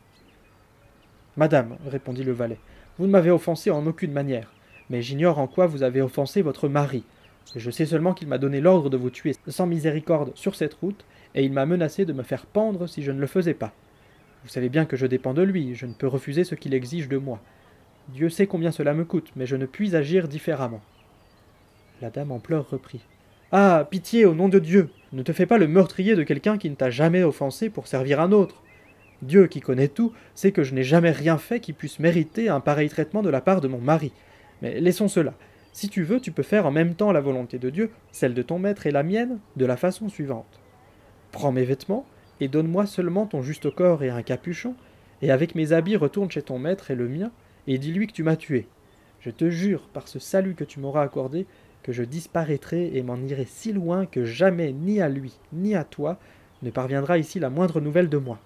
Madame, 1.36 1.76
répondit 1.86 2.24
le 2.24 2.32
valet, 2.32 2.58
vous 2.98 3.06
ne 3.06 3.10
m'avez 3.10 3.30
offensé 3.30 3.70
en 3.70 3.86
aucune 3.86 4.12
manière, 4.12 4.52
mais 4.88 5.02
j'ignore 5.02 5.38
en 5.38 5.46
quoi 5.46 5.66
vous 5.66 5.82
avez 5.82 6.00
offensé 6.00 6.40
votre 6.42 6.68
mari. 6.68 7.04
Je 7.54 7.70
sais 7.70 7.86
seulement 7.86 8.14
qu'il 8.14 8.28
m'a 8.28 8.38
donné 8.38 8.60
l'ordre 8.60 8.90
de 8.90 8.96
vous 8.96 9.10
tuer 9.10 9.34
sans 9.48 9.66
miséricorde 9.66 10.32
sur 10.34 10.54
cette 10.54 10.74
route, 10.74 11.04
et 11.34 11.44
il 11.44 11.52
m'a 11.52 11.66
menacé 11.66 12.04
de 12.04 12.12
me 12.12 12.22
faire 12.22 12.46
pendre 12.46 12.86
si 12.86 13.02
je 13.02 13.12
ne 13.12 13.20
le 13.20 13.26
faisais 13.26 13.54
pas. 13.54 13.72
Vous 14.44 14.48
savez 14.48 14.68
bien 14.68 14.86
que 14.86 14.96
je 14.96 15.06
dépends 15.06 15.34
de 15.34 15.42
lui, 15.42 15.74
je 15.74 15.86
ne 15.86 15.92
peux 15.92 16.06
refuser 16.06 16.44
ce 16.44 16.54
qu'il 16.54 16.72
exige 16.72 17.08
de 17.08 17.18
moi. 17.18 17.40
Dieu 18.08 18.28
sait 18.28 18.46
combien 18.46 18.70
cela 18.70 18.94
me 18.94 19.04
coûte, 19.04 19.30
mais 19.36 19.46
je 19.46 19.56
ne 19.56 19.66
puis 19.66 19.94
agir 19.96 20.28
différemment. 20.28 20.80
La 22.00 22.10
dame 22.10 22.32
en 22.32 22.38
pleurs 22.38 22.70
reprit. 22.70 23.00
Ah. 23.52 23.86
Pitié, 23.90 24.24
au 24.24 24.34
nom 24.34 24.48
de 24.48 24.58
Dieu. 24.58 24.90
Ne 25.12 25.22
te 25.22 25.32
fais 25.32 25.46
pas 25.46 25.58
le 25.58 25.68
meurtrier 25.68 26.14
de 26.14 26.22
quelqu'un 26.22 26.58
qui 26.58 26.68
ne 26.70 26.74
t'a 26.74 26.90
jamais 26.90 27.22
offensé 27.22 27.70
pour 27.70 27.86
servir 27.86 28.20
un 28.20 28.32
autre. 28.32 28.62
Dieu, 29.22 29.46
qui 29.46 29.60
connaît 29.60 29.88
tout, 29.88 30.12
sait 30.34 30.52
que 30.52 30.62
je 30.62 30.74
n'ai 30.74 30.82
jamais 30.82 31.10
rien 31.10 31.38
fait 31.38 31.60
qui 31.60 31.72
puisse 31.72 31.98
mériter 31.98 32.48
un 32.48 32.60
pareil 32.60 32.88
traitement 32.88 33.22
de 33.22 33.30
la 33.30 33.40
part 33.40 33.60
de 33.60 33.68
mon 33.68 33.80
mari. 33.80 34.12
Mais 34.62 34.80
laissons 34.80 35.08
cela. 35.08 35.34
Si 35.72 35.88
tu 35.88 36.02
veux, 36.02 36.20
tu 36.20 36.32
peux 36.32 36.42
faire 36.42 36.66
en 36.66 36.70
même 36.70 36.94
temps 36.94 37.12
la 37.12 37.20
volonté 37.20 37.58
de 37.58 37.70
Dieu, 37.70 37.90
celle 38.10 38.34
de 38.34 38.42
ton 38.42 38.58
maître 38.58 38.86
et 38.86 38.90
la 38.90 39.02
mienne, 39.02 39.38
de 39.56 39.66
la 39.66 39.76
façon 39.76 40.08
suivante. 40.08 40.60
Prends 41.32 41.52
mes 41.52 41.64
vêtements, 41.64 42.06
et 42.40 42.48
donne-moi 42.48 42.86
seulement 42.86 43.26
ton 43.26 43.42
juste 43.42 43.70
corps 43.70 44.02
et 44.02 44.10
un 44.10 44.22
capuchon, 44.22 44.74
et 45.22 45.30
avec 45.30 45.54
mes 45.54 45.72
habits 45.72 45.96
retourne 45.96 46.30
chez 46.30 46.42
ton 46.42 46.58
maître 46.58 46.90
et 46.90 46.94
le 46.94 47.08
mien, 47.08 47.30
et 47.66 47.78
dis-lui 47.78 48.06
que 48.06 48.12
tu 48.12 48.22
m'as 48.22 48.36
tué. 48.36 48.66
Je 49.20 49.30
te 49.30 49.50
jure, 49.50 49.88
par 49.92 50.08
ce 50.08 50.18
salut 50.18 50.54
que 50.54 50.64
tu 50.64 50.80
m'auras 50.80 51.02
accordé, 51.02 51.46
que 51.82 51.92
je 51.92 52.02
disparaîtrai 52.02 52.90
et 52.94 53.02
m'en 53.02 53.16
irai 53.16 53.44
si 53.44 53.72
loin 53.72 54.06
que 54.06 54.24
jamais 54.24 54.72
ni 54.72 55.00
à 55.00 55.08
lui, 55.08 55.38
ni 55.52 55.74
à 55.74 55.84
toi, 55.84 56.18
ne 56.62 56.70
parviendra 56.70 57.18
ici 57.18 57.38
la 57.38 57.50
moindre 57.50 57.80
nouvelle 57.80 58.08
de 58.08 58.18
moi. 58.18 58.38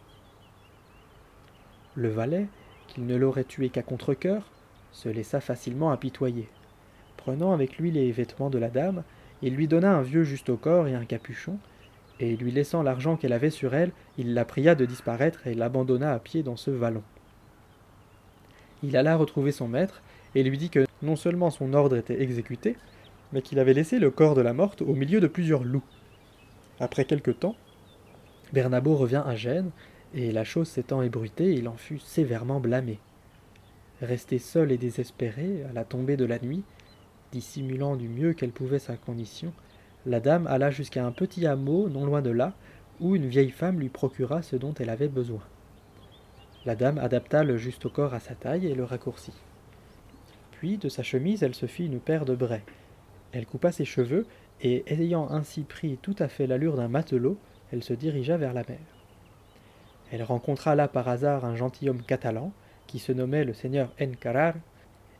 Le 2.00 2.08
valet, 2.08 2.46
qu'il 2.88 3.04
ne 3.04 3.14
l'aurait 3.14 3.44
tué 3.44 3.68
qu'à 3.68 3.82
contre-coeur, 3.82 4.50
se 4.90 5.10
laissa 5.10 5.38
facilement 5.38 5.90
apitoyer. 5.90 6.48
Prenant 7.18 7.52
avec 7.52 7.76
lui 7.76 7.90
les 7.90 8.10
vêtements 8.10 8.48
de 8.48 8.56
la 8.56 8.70
dame, 8.70 9.02
il 9.42 9.54
lui 9.54 9.68
donna 9.68 9.92
un 9.92 10.00
vieux 10.00 10.22
juste 10.22 10.48
au 10.48 10.56
corps 10.56 10.88
et 10.88 10.94
un 10.94 11.04
capuchon, 11.04 11.58
et 12.18 12.36
lui 12.36 12.52
laissant 12.52 12.82
l'argent 12.82 13.16
qu'elle 13.16 13.34
avait 13.34 13.50
sur 13.50 13.74
elle, 13.74 13.92
il 14.16 14.32
la 14.32 14.46
pria 14.46 14.74
de 14.74 14.86
disparaître 14.86 15.46
et 15.46 15.52
l'abandonna 15.52 16.14
à 16.14 16.18
pied 16.18 16.42
dans 16.42 16.56
ce 16.56 16.70
vallon. 16.70 17.02
Il 18.82 18.96
alla 18.96 19.14
retrouver 19.14 19.52
son 19.52 19.68
maître 19.68 20.00
et 20.34 20.42
lui 20.42 20.56
dit 20.56 20.70
que 20.70 20.86
non 21.02 21.16
seulement 21.16 21.50
son 21.50 21.74
ordre 21.74 21.98
était 21.98 22.22
exécuté, 22.22 22.78
mais 23.34 23.42
qu'il 23.42 23.58
avait 23.58 23.74
laissé 23.74 23.98
le 23.98 24.10
corps 24.10 24.34
de 24.34 24.40
la 24.40 24.54
morte 24.54 24.80
au 24.80 24.94
milieu 24.94 25.20
de 25.20 25.26
plusieurs 25.26 25.64
loups. 25.64 25.84
Après 26.80 27.04
quelque 27.04 27.30
temps, 27.30 27.56
Bernabo 28.54 28.96
revint 28.96 29.22
à 29.26 29.36
Gênes, 29.36 29.70
et 30.14 30.32
la 30.32 30.44
chose 30.44 30.68
s'étant 30.68 31.02
ébruitée, 31.02 31.52
il 31.52 31.68
en 31.68 31.76
fut 31.76 31.98
sévèrement 31.98 32.60
blâmé. 32.60 32.98
Restée 34.02 34.38
seule 34.38 34.72
et 34.72 34.78
désespérée, 34.78 35.64
à 35.68 35.72
la 35.72 35.84
tombée 35.84 36.16
de 36.16 36.24
la 36.24 36.38
nuit, 36.38 36.62
dissimulant 37.32 37.96
du 37.96 38.08
mieux 38.08 38.32
qu'elle 38.32 38.50
pouvait 38.50 38.78
sa 38.78 38.96
condition, 38.96 39.52
la 40.06 40.20
dame 40.20 40.46
alla 40.46 40.70
jusqu'à 40.70 41.04
un 41.04 41.12
petit 41.12 41.46
hameau 41.46 41.88
non 41.88 42.04
loin 42.06 42.22
de 42.22 42.30
là, 42.30 42.54
où 42.98 43.14
une 43.14 43.26
vieille 43.26 43.50
femme 43.50 43.78
lui 43.78 43.88
procura 43.88 44.42
ce 44.42 44.56
dont 44.56 44.74
elle 44.74 44.90
avait 44.90 45.08
besoin. 45.08 45.42
La 46.66 46.74
dame 46.74 46.98
adapta 46.98 47.44
le 47.44 47.56
juste 47.56 47.88
corps 47.88 48.14
à 48.14 48.20
sa 48.20 48.34
taille 48.34 48.66
et 48.66 48.74
le 48.74 48.84
raccourcit. 48.84 49.34
Puis, 50.52 50.76
de 50.76 50.88
sa 50.88 51.02
chemise, 51.02 51.42
elle 51.42 51.54
se 51.54 51.66
fit 51.66 51.86
une 51.86 52.00
paire 52.00 52.24
de 52.24 52.34
braies. 52.34 52.64
Elle 53.32 53.46
coupa 53.46 53.72
ses 53.72 53.84
cheveux, 53.84 54.26
et 54.62 54.84
ayant 54.92 55.30
ainsi 55.30 55.62
pris 55.62 55.98
tout 56.02 56.16
à 56.18 56.28
fait 56.28 56.46
l'allure 56.46 56.76
d'un 56.76 56.88
matelot, 56.88 57.38
elle 57.72 57.82
se 57.82 57.94
dirigea 57.94 58.36
vers 58.36 58.52
la 58.52 58.64
mer. 58.68 58.99
Elle 60.10 60.22
rencontra 60.22 60.74
là 60.74 60.88
par 60.88 61.08
hasard 61.08 61.44
un 61.44 61.54
gentilhomme 61.54 62.02
catalan, 62.02 62.52
qui 62.86 62.98
se 62.98 63.12
nommait 63.12 63.44
le 63.44 63.54
seigneur 63.54 63.92
Encarar, 64.00 64.54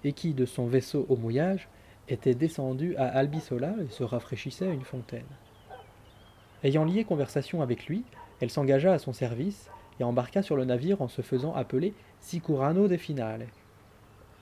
et 0.02 0.12
qui, 0.12 0.32
de 0.34 0.46
son 0.46 0.66
vaisseau 0.66 1.06
au 1.08 1.16
mouillage, 1.16 1.68
était 2.08 2.34
descendu 2.34 2.96
à 2.96 3.06
Albisola 3.06 3.74
et 3.84 3.90
se 3.90 4.02
rafraîchissait 4.02 4.68
à 4.68 4.72
une 4.72 4.84
fontaine. 4.84 5.26
Ayant 6.64 6.84
lié 6.84 7.04
conversation 7.04 7.62
avec 7.62 7.86
lui, 7.86 8.04
elle 8.40 8.50
s'engagea 8.50 8.92
à 8.92 8.98
son 8.98 9.12
service 9.12 9.70
et 10.00 10.04
embarqua 10.04 10.42
sur 10.42 10.56
le 10.56 10.64
navire 10.64 11.02
en 11.02 11.08
se 11.08 11.22
faisant 11.22 11.54
appeler 11.54 11.94
Sicurano 12.20 12.88
de 12.88 12.96
Finale. 12.96 13.46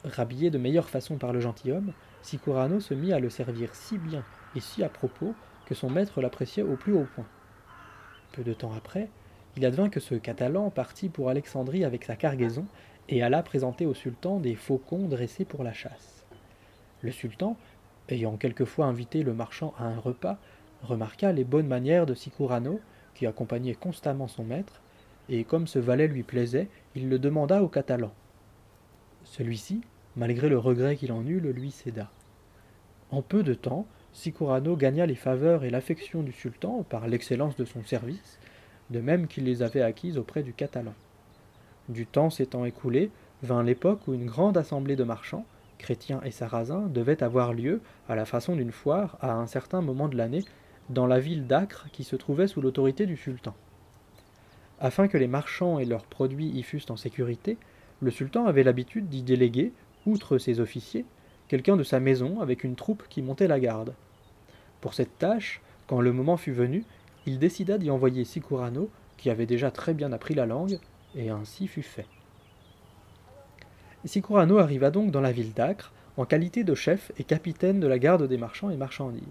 Rhabillé 0.04 0.50
de 0.50 0.58
meilleure 0.58 0.88
façon 0.88 1.16
par 1.16 1.32
le 1.32 1.40
gentilhomme, 1.40 1.92
Sicurano 2.22 2.80
se 2.80 2.94
mit 2.94 3.12
à 3.12 3.18
le 3.18 3.30
servir 3.30 3.74
si 3.74 3.98
bien 3.98 4.24
et 4.56 4.60
si 4.60 4.82
à 4.82 4.88
propos 4.88 5.34
que 5.66 5.74
son 5.74 5.90
maître 5.90 6.20
l'appréciait 6.20 6.62
au 6.62 6.76
plus 6.76 6.94
haut 6.94 7.06
point. 7.14 7.26
Peu 8.32 8.42
de 8.42 8.54
temps 8.54 8.72
après, 8.76 9.08
il 9.58 9.66
advint 9.66 9.88
que 9.88 9.98
ce 9.98 10.14
Catalan 10.14 10.70
partit 10.70 11.08
pour 11.08 11.30
Alexandrie 11.30 11.84
avec 11.84 12.04
sa 12.04 12.14
cargaison 12.14 12.64
et 13.08 13.24
alla 13.24 13.42
présenter 13.42 13.86
au 13.86 13.94
sultan 13.94 14.38
des 14.38 14.54
faucons 14.54 15.08
dressés 15.08 15.44
pour 15.44 15.64
la 15.64 15.72
chasse. 15.72 16.24
Le 17.02 17.10
sultan, 17.10 17.56
ayant 18.08 18.36
quelquefois 18.36 18.86
invité 18.86 19.24
le 19.24 19.34
marchand 19.34 19.74
à 19.76 19.86
un 19.86 19.98
repas, 19.98 20.38
remarqua 20.84 21.32
les 21.32 21.42
bonnes 21.42 21.66
manières 21.66 22.06
de 22.06 22.14
Sicurano, 22.14 22.80
qui 23.16 23.26
accompagnait 23.26 23.74
constamment 23.74 24.28
son 24.28 24.44
maître, 24.44 24.80
et 25.28 25.42
comme 25.42 25.66
ce 25.66 25.80
valet 25.80 26.06
lui 26.06 26.22
plaisait, 26.22 26.68
il 26.94 27.08
le 27.08 27.18
demanda 27.18 27.60
au 27.60 27.66
Catalan. 27.66 28.12
Celui-ci, 29.24 29.80
malgré 30.14 30.48
le 30.48 30.58
regret 30.58 30.94
qu'il 30.94 31.10
en 31.10 31.26
eut, 31.26 31.40
le 31.40 31.50
lui 31.50 31.72
céda. 31.72 32.12
En 33.10 33.22
peu 33.22 33.42
de 33.42 33.54
temps, 33.54 33.88
Sicurano 34.12 34.76
gagna 34.76 35.04
les 35.04 35.16
faveurs 35.16 35.64
et 35.64 35.70
l'affection 35.70 36.22
du 36.22 36.30
sultan 36.30 36.84
par 36.88 37.08
l'excellence 37.08 37.56
de 37.56 37.64
son 37.64 37.82
service, 37.82 38.38
de 38.90 39.00
même 39.00 39.26
qu'il 39.26 39.44
les 39.44 39.62
avait 39.62 39.82
acquises 39.82 40.18
auprès 40.18 40.42
du 40.42 40.52
Catalan. 40.52 40.94
Du 41.88 42.06
temps 42.06 42.30
s'étant 42.30 42.64
écoulé, 42.64 43.10
vint 43.42 43.62
l'époque 43.62 44.00
où 44.06 44.14
une 44.14 44.26
grande 44.26 44.56
assemblée 44.56 44.96
de 44.96 45.04
marchands, 45.04 45.46
chrétiens 45.78 46.20
et 46.24 46.30
sarrasins, 46.30 46.88
devait 46.88 47.22
avoir 47.22 47.54
lieu, 47.54 47.80
à 48.08 48.14
la 48.14 48.24
façon 48.24 48.56
d'une 48.56 48.72
foire, 48.72 49.16
à 49.20 49.32
un 49.32 49.46
certain 49.46 49.80
moment 49.80 50.08
de 50.08 50.16
l'année, 50.16 50.44
dans 50.90 51.06
la 51.06 51.20
ville 51.20 51.46
d'Acre 51.46 51.86
qui 51.92 52.04
se 52.04 52.16
trouvait 52.16 52.48
sous 52.48 52.60
l'autorité 52.60 53.06
du 53.06 53.16
sultan. 53.16 53.54
Afin 54.80 55.08
que 55.08 55.18
les 55.18 55.28
marchands 55.28 55.78
et 55.78 55.84
leurs 55.84 56.06
produits 56.06 56.48
y 56.48 56.62
fussent 56.62 56.90
en 56.90 56.96
sécurité, 56.96 57.58
le 58.00 58.10
sultan 58.10 58.46
avait 58.46 58.62
l'habitude 58.62 59.08
d'y 59.08 59.22
déléguer, 59.22 59.72
outre 60.06 60.38
ses 60.38 60.60
officiers, 60.60 61.04
quelqu'un 61.48 61.76
de 61.76 61.82
sa 61.82 62.00
maison 62.00 62.40
avec 62.40 62.64
une 62.64 62.76
troupe 62.76 63.04
qui 63.08 63.22
montait 63.22 63.48
la 63.48 63.60
garde. 63.60 63.94
Pour 64.80 64.94
cette 64.94 65.18
tâche, 65.18 65.60
quand 65.86 66.00
le 66.00 66.12
moment 66.12 66.36
fut 66.36 66.52
venu, 66.52 66.84
il 67.28 67.38
décida 67.38 67.76
d'y 67.76 67.90
envoyer 67.90 68.24
Sicurano, 68.24 68.88
qui 69.18 69.28
avait 69.28 69.44
déjà 69.44 69.70
très 69.70 69.92
bien 69.92 70.12
appris 70.12 70.32
la 70.32 70.46
langue, 70.46 70.78
et 71.14 71.28
ainsi 71.28 71.66
fut 71.66 71.82
fait. 71.82 72.06
Sicurano 74.06 74.56
arriva 74.56 74.90
donc 74.90 75.10
dans 75.10 75.20
la 75.20 75.32
ville 75.32 75.52
d'Acre, 75.52 75.92
en 76.16 76.24
qualité 76.24 76.64
de 76.64 76.74
chef 76.74 77.12
et 77.18 77.24
capitaine 77.24 77.80
de 77.80 77.86
la 77.86 77.98
garde 77.98 78.26
des 78.26 78.38
marchands 78.38 78.70
et 78.70 78.78
marchandises. 78.78 79.22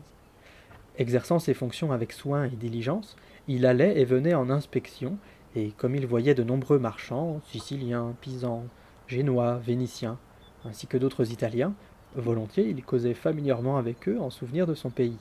Exerçant 1.00 1.40
ses 1.40 1.56
fonctions 1.56 1.92
avec 1.92 2.14
soin 2.14 2.44
et 2.46 2.56
diligence, 2.56 3.16
il 3.48 3.66
allait 3.66 4.00
et 4.00 4.06
venait 4.06 4.36
en 4.36 4.52
inspection, 4.52 5.18
et 5.56 5.72
comme 5.72 5.96
il 5.96 6.06
voyait 6.06 6.36
de 6.36 6.44
nombreux 6.44 6.78
marchands, 6.78 7.42
siciliens, 7.46 8.14
pisans, 8.22 8.68
génois, 9.08 9.58
vénitiens, 9.58 10.20
ainsi 10.66 10.86
que 10.86 10.98
d'autres 10.98 11.32
italiens, 11.32 11.74
volontiers 12.16 12.70
il 12.70 12.84
causait 12.84 13.16
familièrement 13.16 13.78
avec 13.78 14.08
eux 14.08 14.20
en 14.20 14.30
souvenir 14.30 14.68
de 14.68 14.76
son 14.76 14.92
pays. 14.92 15.18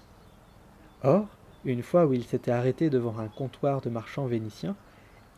Or, 1.03 1.27
une 1.64 1.83
fois 1.83 2.07
où 2.07 2.12
il 2.12 2.25
s'était 2.25 2.51
arrêté 2.51 2.90
devant 2.90 3.19
un 3.19 3.29
comptoir 3.29 3.81
de 3.81 3.90
marchands 3.90 4.27
vénitiens, 4.27 4.77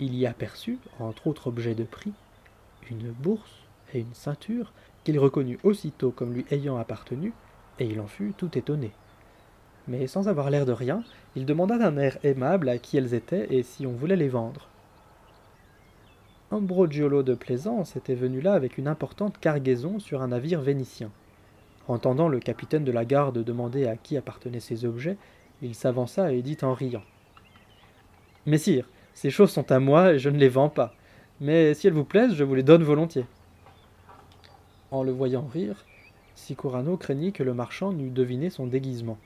il 0.01 0.15
y 0.15 0.27
aperçut, 0.27 0.79
entre 1.01 1.27
autres 1.27 1.47
objets 1.49 1.75
de 1.75 1.85
prix, 1.85 2.13
une 2.91 3.11
bourse 3.11 3.67
et 3.93 4.01
une 4.01 4.15
ceinture 4.15 4.73
qu'il 5.05 5.19
reconnut 5.19 5.59
aussitôt 5.63 6.11
comme 6.11 6.35
lui 6.35 6.45
ayant 6.51 6.77
appartenu, 6.77 7.33
et 7.79 7.87
il 7.87 8.01
en 8.01 8.07
fut 8.07 8.33
tout 8.37 8.57
étonné. 8.59 8.93
Mais 9.87 10.07
sans 10.07 10.29
avoir 10.29 10.51
l'air 10.51 10.67
de 10.67 10.73
rien, 10.73 11.03
il 11.35 11.47
demanda 11.47 11.79
d'un 11.79 11.97
air 11.97 12.19
aimable 12.23 12.69
à 12.69 12.79
qui 12.79 12.99
elles 12.99 13.15
étaient 13.15 13.47
et 13.55 13.63
si 13.63 13.87
on 13.87 13.93
voulait 13.93 14.17
les 14.17 14.29
vendre. 14.29 14.69
Ambrogiolo 16.51 17.23
de 17.23 17.35
Plaisance 17.35 17.97
était 17.97 18.15
venu 18.15 18.41
là 18.41 18.55
avec 18.55 18.79
une 18.79 18.89
importante 18.89 19.39
cargaison 19.39 19.99
sur 19.99 20.23
un 20.23 20.29
navire 20.29 20.61
vénitien. 20.61 21.11
Entendant 21.89 22.29
le 22.29 22.39
capitaine 22.39 22.85
de 22.85 22.93
la 22.93 23.05
garde 23.05 23.43
demander 23.43 23.87
à 23.87 23.97
qui 23.97 24.17
appartenaient 24.17 24.61
ces 24.61 24.85
objets, 24.85 25.17
il 25.63 25.75
s'avança 25.75 26.33
et 26.33 26.43
dit 26.43 26.57
en 26.63 26.75
riant 26.75 27.03
Messire, 28.47 28.89
ces 29.15 29.31
choses 29.31 29.51
sont 29.51 29.71
à 29.73 29.81
moi 29.81 30.13
et 30.13 30.19
je 30.19 30.31
ne 30.31 30.39
les 30.39 30.49
vends 30.49 30.69
pas. 30.69 30.95
Mais 31.41 31.75
si 31.75 31.87
elles 31.87 31.93
vous 31.93 32.05
plaisent, 32.05 32.35
je 32.35 32.45
vous 32.45 32.55
les 32.55 32.63
donne 32.63 32.83
volontiers. 32.83 33.27
En 34.91 35.03
le 35.03 35.13
voyant 35.13 35.47
rire, 35.53 35.85
Sicurano 36.35 36.97
craignit 36.97 37.33
que 37.33 37.43
le 37.43 37.53
marchand 37.53 37.93
n'eût 37.93 38.11
deviné 38.11 38.49
son 38.49 38.67
déguisement. 38.67 39.19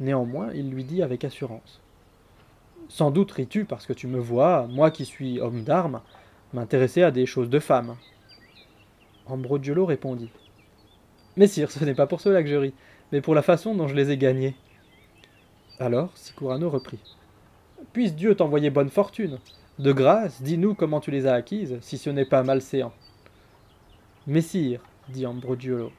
Néanmoins, 0.00 0.52
il 0.54 0.70
lui 0.70 0.84
dit 0.84 1.02
avec 1.02 1.24
assurance. 1.24 1.80
Sans 2.88 3.10
doute 3.10 3.32
ris-tu 3.32 3.64
parce 3.64 3.86
que 3.86 3.92
tu 3.92 4.06
me 4.06 4.18
vois, 4.18 4.66
moi 4.66 4.90
qui 4.90 5.04
suis 5.04 5.40
homme 5.40 5.62
d'armes, 5.62 6.00
m'intéresser 6.54 7.02
à 7.02 7.10
des 7.10 7.26
choses 7.26 7.50
de 7.50 7.58
femme. 7.58 7.96
Ambroggiolo 9.26 9.84
répondit. 9.84 10.30
Messire, 11.36 11.70
ce 11.70 11.84
n'est 11.84 11.94
pas 11.94 12.06
pour 12.06 12.20
cela 12.20 12.42
que 12.42 12.48
je 12.48 12.56
ris, 12.56 12.74
mais 13.12 13.20
pour 13.20 13.34
la 13.34 13.42
façon 13.42 13.74
dont 13.74 13.88
je 13.88 13.94
les 13.94 14.10
ai 14.10 14.16
gagnés. 14.16 14.56
Alors 15.80 16.10
Sicurano 16.16 16.68
reprit. 16.70 16.98
Puisse 17.92 18.16
Dieu 18.16 18.34
t'envoyer 18.34 18.70
bonne 18.70 18.90
fortune. 18.90 19.38
De 19.78 19.92
grâce, 19.92 20.42
dis-nous 20.42 20.74
comment 20.74 20.98
tu 20.98 21.12
les 21.12 21.28
as 21.28 21.34
acquises, 21.34 21.78
si 21.82 21.98
ce 21.98 22.10
n'est 22.10 22.24
pas 22.24 22.42
malséant. 22.42 22.92
Messire, 24.26 24.80
dit 25.08 25.24
Ambroggiolo, 25.24 25.92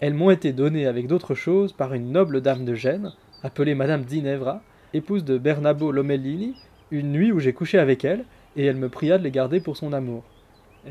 elles 0.00 0.12
m'ont 0.12 0.30
été 0.30 0.52
données 0.52 0.86
avec 0.86 1.06
d'autres 1.06 1.34
choses 1.34 1.72
par 1.72 1.94
une 1.94 2.12
noble 2.12 2.42
dame 2.42 2.66
de 2.66 2.74
Gênes, 2.74 3.12
appelée 3.42 3.74
Madame 3.74 4.06
Ginevra, 4.06 4.60
épouse 4.92 5.24
de 5.24 5.38
Bernabo 5.38 5.90
Lomellini, 5.90 6.54
une 6.90 7.12
nuit 7.12 7.32
où 7.32 7.40
j'ai 7.40 7.54
couché 7.54 7.78
avec 7.78 8.04
elle, 8.04 8.26
et 8.56 8.66
elle 8.66 8.76
me 8.76 8.90
pria 8.90 9.16
de 9.16 9.24
les 9.24 9.30
garder 9.30 9.60
pour 9.60 9.78
son 9.78 9.94
amour. 9.94 10.22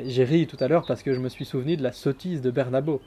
J'ai 0.03 0.23
ri 0.23 0.47
tout 0.47 0.57
à 0.59 0.67
l'heure 0.67 0.87
parce 0.87 1.03
que 1.03 1.13
je 1.13 1.19
me 1.19 1.29
suis 1.29 1.45
souvenu 1.45 1.77
de 1.77 1.83
la 1.83 1.91
sottise 1.91 2.41
de 2.41 2.49
Bernabo. 2.49 2.99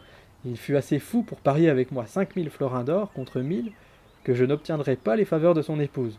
Il 0.45 0.57
fut 0.57 0.77
assez 0.77 1.01
fou 1.01 1.23
pour 1.23 1.41
parier 1.41 1.69
avec 1.69 1.91
moi 1.91 2.07
cinq 2.07 2.37
mille 2.37 2.51
florins 2.51 2.85
d'or 2.85 3.13
contre 3.13 3.41
mille 3.41 3.73
que 4.25 4.35
je 4.35 4.45
n'obtiendrais 4.45 4.97
pas 4.97 5.17
les 5.17 5.25
faveurs 5.25 5.55
de 5.55 5.63
son 5.63 5.79
épouse. 5.79 6.19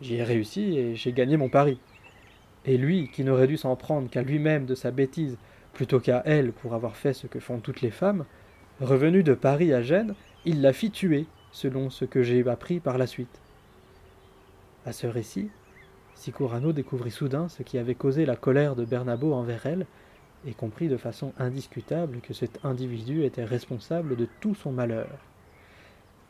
J'y 0.00 0.14
ai 0.14 0.22
réussi 0.22 0.78
et 0.78 0.96
j'ai 0.96 1.12
gagné 1.12 1.36
mon 1.36 1.48
pari. 1.48 1.78
Et 2.64 2.78
lui, 2.78 3.10
qui 3.12 3.24
n'aurait 3.24 3.48
dû 3.48 3.56
s'en 3.56 3.76
prendre 3.76 4.08
qu'à 4.08 4.22
lui-même 4.22 4.64
de 4.64 4.74
sa 4.74 4.90
bêtise 4.90 5.36
plutôt 5.74 6.00
qu'à 6.00 6.22
elle 6.24 6.52
pour 6.52 6.74
avoir 6.74 6.96
fait 6.96 7.12
ce 7.12 7.26
que 7.26 7.40
font 7.40 7.58
toutes 7.58 7.80
les 7.80 7.90
femmes, 7.90 8.24
revenu 8.80 9.22
de 9.22 9.34
Paris 9.34 9.72
à 9.72 9.82
Gênes, 9.82 10.14
il 10.44 10.62
la 10.62 10.72
fit 10.72 10.90
tuer, 10.90 11.26
selon 11.50 11.90
ce 11.90 12.04
que 12.04 12.22
j'ai 12.22 12.48
appris 12.48 12.80
par 12.80 12.98
la 12.98 13.06
suite. 13.06 13.40
À 14.86 14.92
ce 14.92 15.06
récit, 15.06 15.50
Sicurano 16.14 16.72
découvrit 16.72 17.10
soudain 17.10 17.48
ce 17.48 17.62
qui 17.62 17.78
avait 17.78 17.94
causé 17.94 18.26
la 18.26 18.36
colère 18.36 18.76
de 18.76 18.84
Bernabo 18.84 19.32
envers 19.32 19.66
elle, 19.66 19.86
et 20.46 20.54
comprit 20.54 20.88
de 20.88 20.96
façon 20.96 21.32
indiscutable 21.38 22.20
que 22.20 22.34
cet 22.34 22.64
individu 22.64 23.24
était 23.24 23.44
responsable 23.44 24.16
de 24.16 24.26
tout 24.40 24.54
son 24.54 24.72
malheur. 24.72 25.31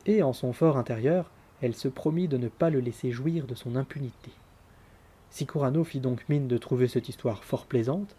Et 0.06 0.22
en 0.22 0.32
son 0.32 0.52
fort 0.52 0.76
intérieur, 0.76 1.30
elle 1.60 1.74
se 1.74 1.88
promit 1.88 2.26
de 2.26 2.36
ne 2.36 2.48
pas 2.48 2.70
le 2.70 2.80
laisser 2.80 3.12
jouir 3.12 3.46
de 3.46 3.54
son 3.54 3.76
impunité. 3.76 4.32
Sicurano 5.30 5.84
fit 5.84 6.00
donc 6.00 6.28
mine 6.28 6.48
de 6.48 6.58
trouver 6.58 6.88
cette 6.88 7.08
histoire 7.08 7.44
fort 7.44 7.66
plaisante, 7.66 8.16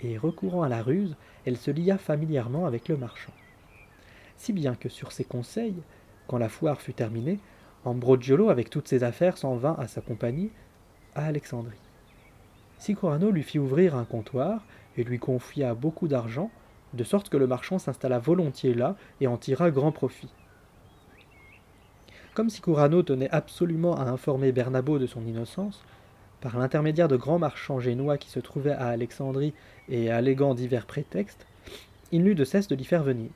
et 0.00 0.18
recourant 0.18 0.62
à 0.62 0.68
la 0.68 0.82
ruse, 0.82 1.14
elle 1.44 1.56
se 1.56 1.70
lia 1.70 1.98
familièrement 1.98 2.66
avec 2.66 2.88
le 2.88 2.96
marchand. 2.96 3.32
Si 4.36 4.52
bien 4.52 4.74
que 4.74 4.88
sur 4.88 5.12
ses 5.12 5.24
conseils, 5.24 5.82
quand 6.26 6.38
la 6.38 6.48
foire 6.48 6.80
fut 6.80 6.92
terminée, 6.92 7.38
Ambroggiolo 7.84 8.48
avec 8.48 8.68
toutes 8.68 8.88
ses 8.88 9.04
affaires 9.04 9.38
s'en 9.38 9.56
vint 9.56 9.76
à 9.78 9.86
sa 9.86 10.00
compagnie 10.00 10.50
à 11.14 11.26
Alexandrie. 11.26 11.78
Sicurano 12.78 13.30
lui 13.30 13.42
fit 13.42 13.58
ouvrir 13.58 13.94
un 13.94 14.04
comptoir 14.04 14.64
et 14.96 15.04
lui 15.04 15.18
confia 15.18 15.74
beaucoup 15.74 16.08
d'argent, 16.08 16.50
de 16.94 17.04
sorte 17.04 17.28
que 17.28 17.36
le 17.36 17.46
marchand 17.46 17.78
s'installa 17.78 18.18
volontiers 18.18 18.74
là 18.74 18.96
et 19.20 19.26
en 19.26 19.36
tira 19.36 19.70
grand 19.70 19.92
profit. 19.92 20.30
Comme 22.36 22.50
Sicurano 22.50 23.02
tenait 23.02 23.30
absolument 23.30 23.96
à 23.96 24.02
informer 24.02 24.52
Bernabo 24.52 24.98
de 24.98 25.06
son 25.06 25.24
innocence, 25.24 25.82
par 26.42 26.58
l'intermédiaire 26.58 27.08
de 27.08 27.16
grands 27.16 27.38
marchands 27.38 27.80
génois 27.80 28.18
qui 28.18 28.28
se 28.28 28.40
trouvaient 28.40 28.72
à 28.72 28.88
Alexandrie 28.88 29.54
et 29.88 30.10
alléguant 30.10 30.54
divers 30.54 30.84
prétextes, 30.84 31.46
il 32.12 32.24
n'eut 32.24 32.34
de 32.34 32.44
cesse 32.44 32.68
de 32.68 32.74
l'y 32.74 32.84
faire 32.84 33.02
venir. 33.02 33.30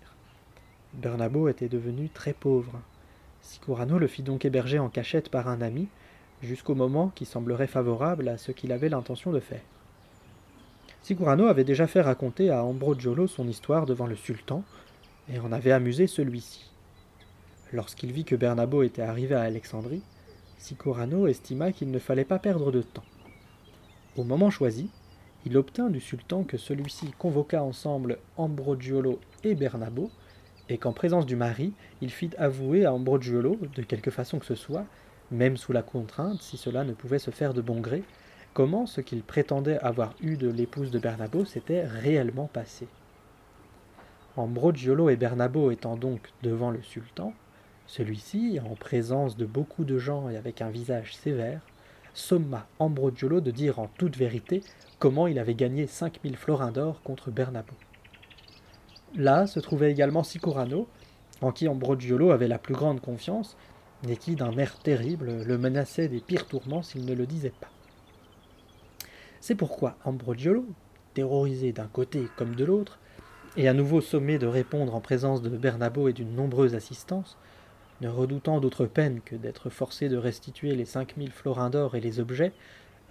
Bernabo 0.92 1.48
était 1.48 1.70
devenu 1.70 2.10
très 2.10 2.34
pauvre. 2.34 2.78
Sicurano 3.40 3.98
le 3.98 4.06
fit 4.06 4.22
donc 4.22 4.44
héberger 4.44 4.78
en 4.78 4.90
cachette 4.90 5.30
par 5.30 5.48
un 5.48 5.62
ami, 5.62 5.88
jusqu'au 6.42 6.74
moment 6.74 7.10
qui 7.14 7.24
semblerait 7.24 7.68
favorable 7.68 8.28
à 8.28 8.36
ce 8.36 8.52
qu'il 8.52 8.70
avait 8.70 8.90
l'intention 8.90 9.32
de 9.32 9.40
faire. 9.40 9.64
Sicurano 11.00 11.46
avait 11.46 11.64
déjà 11.64 11.86
fait 11.86 12.02
raconter 12.02 12.50
à 12.50 12.64
Ambroggiolo 12.64 13.28
son 13.28 13.48
histoire 13.48 13.86
devant 13.86 14.06
le 14.06 14.16
sultan, 14.16 14.62
et 15.32 15.38
en 15.38 15.52
avait 15.52 15.72
amusé 15.72 16.06
celui-ci. 16.06 16.69
Lorsqu'il 17.72 18.12
vit 18.12 18.24
que 18.24 18.34
Bernabo 18.34 18.82
était 18.82 19.02
arrivé 19.02 19.34
à 19.34 19.42
Alexandrie, 19.42 20.02
Sicurano 20.58 21.26
estima 21.28 21.70
qu'il 21.70 21.90
ne 21.90 21.98
fallait 22.00 22.24
pas 22.24 22.40
perdre 22.40 22.72
de 22.72 22.82
temps. 22.82 23.04
Au 24.16 24.24
moment 24.24 24.50
choisi, 24.50 24.90
il 25.46 25.56
obtint 25.56 25.88
du 25.88 26.00
sultan 26.00 26.42
que 26.42 26.58
celui-ci 26.58 27.12
convoqua 27.16 27.62
ensemble 27.62 28.18
Ambroggiolo 28.36 29.20
et 29.44 29.54
Bernabo, 29.54 30.10
et 30.68 30.78
qu'en 30.78 30.92
présence 30.92 31.26
du 31.26 31.36
mari, 31.36 31.72
il 32.02 32.10
fit 32.10 32.30
avouer 32.38 32.84
à 32.84 32.92
Ambroggiolo, 32.92 33.56
de 33.74 33.82
quelque 33.82 34.10
façon 34.10 34.38
que 34.38 34.46
ce 34.46 34.54
soit, 34.56 34.84
même 35.30 35.56
sous 35.56 35.72
la 35.72 35.82
contrainte, 35.82 36.42
si 36.42 36.56
cela 36.56 36.84
ne 36.84 36.92
pouvait 36.92 37.20
se 37.20 37.30
faire 37.30 37.54
de 37.54 37.60
bon 37.60 37.80
gré, 37.80 38.02
comment 38.52 38.86
ce 38.86 39.00
qu'il 39.00 39.22
prétendait 39.22 39.78
avoir 39.78 40.14
eu 40.20 40.36
de 40.36 40.48
l'épouse 40.48 40.90
de 40.90 40.98
Bernabo 40.98 41.44
s'était 41.44 41.86
réellement 41.86 42.50
passé. 42.52 42.88
Ambroggiolo 44.36 45.08
et 45.08 45.16
Bernabo 45.16 45.70
étant 45.70 45.96
donc 45.96 46.20
devant 46.42 46.70
le 46.70 46.82
sultan, 46.82 47.32
celui-ci, 47.90 48.60
en 48.64 48.76
présence 48.76 49.36
de 49.36 49.44
beaucoup 49.44 49.84
de 49.84 49.98
gens 49.98 50.28
et 50.28 50.36
avec 50.36 50.62
un 50.62 50.70
visage 50.70 51.16
sévère, 51.16 51.60
somma 52.14 52.68
Ambroggiolo 52.78 53.40
de 53.40 53.50
dire 53.50 53.80
en 53.80 53.88
toute 53.98 54.16
vérité 54.16 54.62
comment 55.00 55.26
il 55.26 55.40
avait 55.40 55.56
gagné 55.56 55.88
cinq 55.88 56.22
mille 56.22 56.36
florins 56.36 56.70
d'or 56.70 57.02
contre 57.02 57.32
Bernabo. 57.32 57.74
Là 59.16 59.48
se 59.48 59.58
trouvait 59.58 59.90
également 59.90 60.22
Sicurano, 60.22 60.86
en 61.40 61.50
qui 61.50 61.66
Ambroggiolo 61.66 62.30
avait 62.30 62.46
la 62.46 62.58
plus 62.58 62.74
grande 62.74 63.00
confiance, 63.00 63.56
et 64.08 64.16
qui, 64.16 64.36
d'un 64.36 64.56
air 64.56 64.78
terrible, 64.78 65.42
le 65.42 65.58
menaçait 65.58 66.08
des 66.08 66.20
pires 66.20 66.46
tourments 66.46 66.82
s'il 66.82 67.04
ne 67.04 67.14
le 67.14 67.26
disait 67.26 67.52
pas. 67.60 67.70
C'est 69.40 69.56
pourquoi 69.56 69.96
Ambroggiolo, 70.04 70.64
terrorisé 71.14 71.72
d'un 71.72 71.88
côté 71.88 72.28
comme 72.36 72.54
de 72.54 72.64
l'autre, 72.64 73.00
et 73.56 73.66
à 73.66 73.74
nouveau 73.74 74.00
sommé 74.00 74.38
de 74.38 74.46
répondre 74.46 74.94
en 74.94 75.00
présence 75.00 75.42
de 75.42 75.48
Bernabo 75.48 76.06
et 76.06 76.12
d'une 76.12 76.36
nombreuse 76.36 76.76
assistance, 76.76 77.36
ne 78.00 78.08
redoutant 78.08 78.60
d'autre 78.60 78.86
peine 78.86 79.20
que 79.24 79.36
d'être 79.36 79.70
forcé 79.70 80.08
de 80.08 80.16
restituer 80.16 80.74
les 80.74 80.84
cinq 80.84 81.16
mille 81.16 81.32
florins 81.32 81.70
d'or 81.70 81.94
et 81.94 82.00
les 82.00 82.20
objets, 82.20 82.52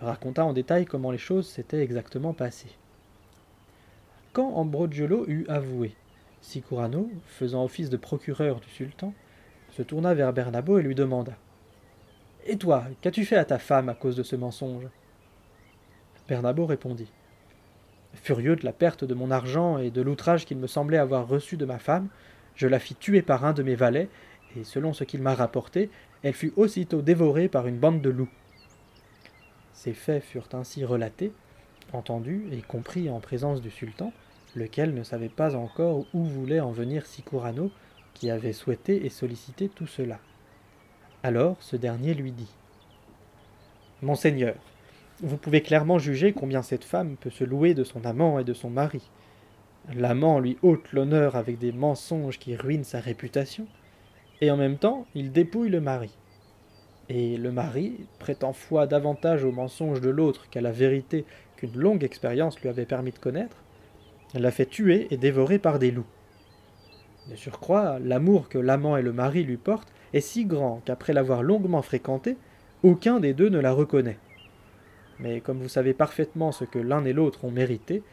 raconta 0.01 0.45
en 0.45 0.53
détail 0.53 0.85
comment 0.85 1.11
les 1.11 1.17
choses 1.17 1.47
s'étaient 1.47 1.83
exactement 1.83 2.33
passées. 2.33 2.75
Quand 4.33 4.53
Ambroggiolo 4.55 5.25
eut 5.27 5.45
avoué, 5.47 5.95
Sicurano, 6.41 7.09
faisant 7.27 7.63
office 7.63 7.89
de 7.89 7.97
procureur 7.97 8.59
du 8.59 8.69
sultan, 8.69 9.13
se 9.71 9.81
tourna 9.81 10.13
vers 10.13 10.33
Bernabo 10.33 10.79
et 10.79 10.83
lui 10.83 10.95
demanda 10.95 11.33
Et 12.47 12.57
toi, 12.57 12.85
qu'as-tu 13.01 13.25
fait 13.25 13.35
à 13.35 13.45
ta 13.45 13.59
femme 13.59 13.89
à 13.89 13.93
cause 13.93 14.15
de 14.15 14.23
ce 14.23 14.35
mensonge? 14.35 14.87
Bernabo 16.27 16.65
répondit 16.65 17.11
Furieux 18.13 18.55
de 18.55 18.65
la 18.65 18.73
perte 18.73 19.03
de 19.03 19.13
mon 19.13 19.31
argent 19.31 19.77
et 19.77 19.91
de 19.91 20.01
l'outrage 20.01 20.45
qu'il 20.45 20.57
me 20.57 20.67
semblait 20.67 20.97
avoir 20.97 21.27
reçu 21.27 21.57
de 21.57 21.65
ma 21.65 21.79
femme, 21.79 22.07
je 22.55 22.67
la 22.67 22.79
fis 22.79 22.95
tuer 22.95 23.21
par 23.21 23.45
un 23.45 23.53
de 23.53 23.63
mes 23.63 23.75
valets 23.75 24.09
et 24.57 24.63
selon 24.63 24.93
ce 24.93 25.03
qu'il 25.03 25.21
m'a 25.21 25.35
rapporté, 25.35 25.89
elle 26.23 26.33
fut 26.33 26.53
aussitôt 26.55 27.01
dévorée 27.01 27.47
par 27.47 27.67
une 27.67 27.77
bande 27.77 28.01
de 28.01 28.09
loups. 28.09 28.29
Ces 29.73 29.93
faits 29.93 30.23
furent 30.23 30.49
ainsi 30.53 30.83
relatés, 30.83 31.31
entendus 31.93 32.45
et 32.51 32.61
compris 32.61 33.09
en 33.09 33.19
présence 33.19 33.61
du 33.61 33.71
sultan, 33.71 34.11
lequel 34.55 34.93
ne 34.93 35.03
savait 35.03 35.29
pas 35.29 35.55
encore 35.55 36.05
où 36.13 36.23
voulait 36.23 36.59
en 36.59 36.71
venir 36.71 37.05
Sicurano, 37.05 37.71
qui 38.13 38.29
avait 38.29 38.53
souhaité 38.53 39.05
et 39.05 39.09
sollicité 39.09 39.69
tout 39.69 39.87
cela. 39.87 40.19
Alors 41.23 41.57
ce 41.61 41.75
dernier 41.75 42.13
lui 42.13 42.31
dit 42.31 42.49
Monseigneur, 44.01 44.55
vous 45.21 45.37
pouvez 45.37 45.61
clairement 45.61 45.99
juger 45.99 46.31
combien 46.31 46.61
cette 46.61 46.85
femme 46.85 47.17
peut 47.17 47.29
se 47.29 47.43
louer 47.43 47.73
de 47.73 47.83
son 47.83 48.05
amant 48.05 48.39
et 48.39 48.45
de 48.45 48.53
son 48.53 48.69
mari. 48.69 49.01
L'amant 49.93 50.39
lui 50.39 50.57
ôte 50.61 50.91
l'honneur 50.93 51.35
avec 51.35 51.57
des 51.57 51.71
mensonges 51.71 52.39
qui 52.39 52.55
ruinent 52.55 52.83
sa 52.83 52.99
réputation, 52.99 53.67
et 54.41 54.51
en 54.51 54.57
même 54.57 54.77
temps 54.77 55.05
il 55.15 55.31
dépouille 55.31 55.69
le 55.69 55.81
mari. 55.81 56.11
Et 57.09 57.37
le 57.37 57.51
mari 57.51 58.07
prétend 58.19 58.53
foi 58.53 58.85
davantage 58.85 59.43
au 59.43 59.51
mensonge 59.51 59.99
de 59.99 60.09
l'autre 60.09 60.47
qu'à 60.49 60.61
la 60.61 60.71
vérité 60.71 61.25
qu'une 61.57 61.75
longue 61.75 62.03
expérience 62.03 62.59
lui 62.61 62.69
avait 62.69 62.85
permis 62.85 63.11
de 63.11 63.19
connaître, 63.19 63.57
l'a 64.35 64.51
fait 64.51 64.67
tuer 64.67 65.07
et 65.09 65.17
dévorer 65.17 65.57
par 65.57 65.79
des 65.79 65.91
loups. 65.91 66.05
De 67.29 67.35
surcroît, 67.35 67.99
l'amour 67.99 68.47
que 68.47 68.59
l'amant 68.59 68.95
et 68.95 69.01
le 69.01 69.11
mari 69.11 69.43
lui 69.43 69.57
portent 69.57 69.91
est 70.13 70.21
si 70.21 70.45
grand 70.45 70.81
qu'après 70.85 71.13
l'avoir 71.13 71.43
longuement 71.43 71.81
fréquentée, 71.81 72.37
aucun 72.83 73.19
des 73.19 73.33
deux 73.33 73.49
ne 73.49 73.59
la 73.59 73.71
reconnaît. 73.71 74.19
Mais 75.19 75.41
comme 75.41 75.59
vous 75.59 75.67
savez 75.69 75.93
parfaitement 75.93 76.51
ce 76.51 76.63
que 76.63 76.79
l'un 76.79 77.03
et 77.05 77.13
l'autre 77.13 77.45
ont 77.45 77.51
mérité, 77.51 78.03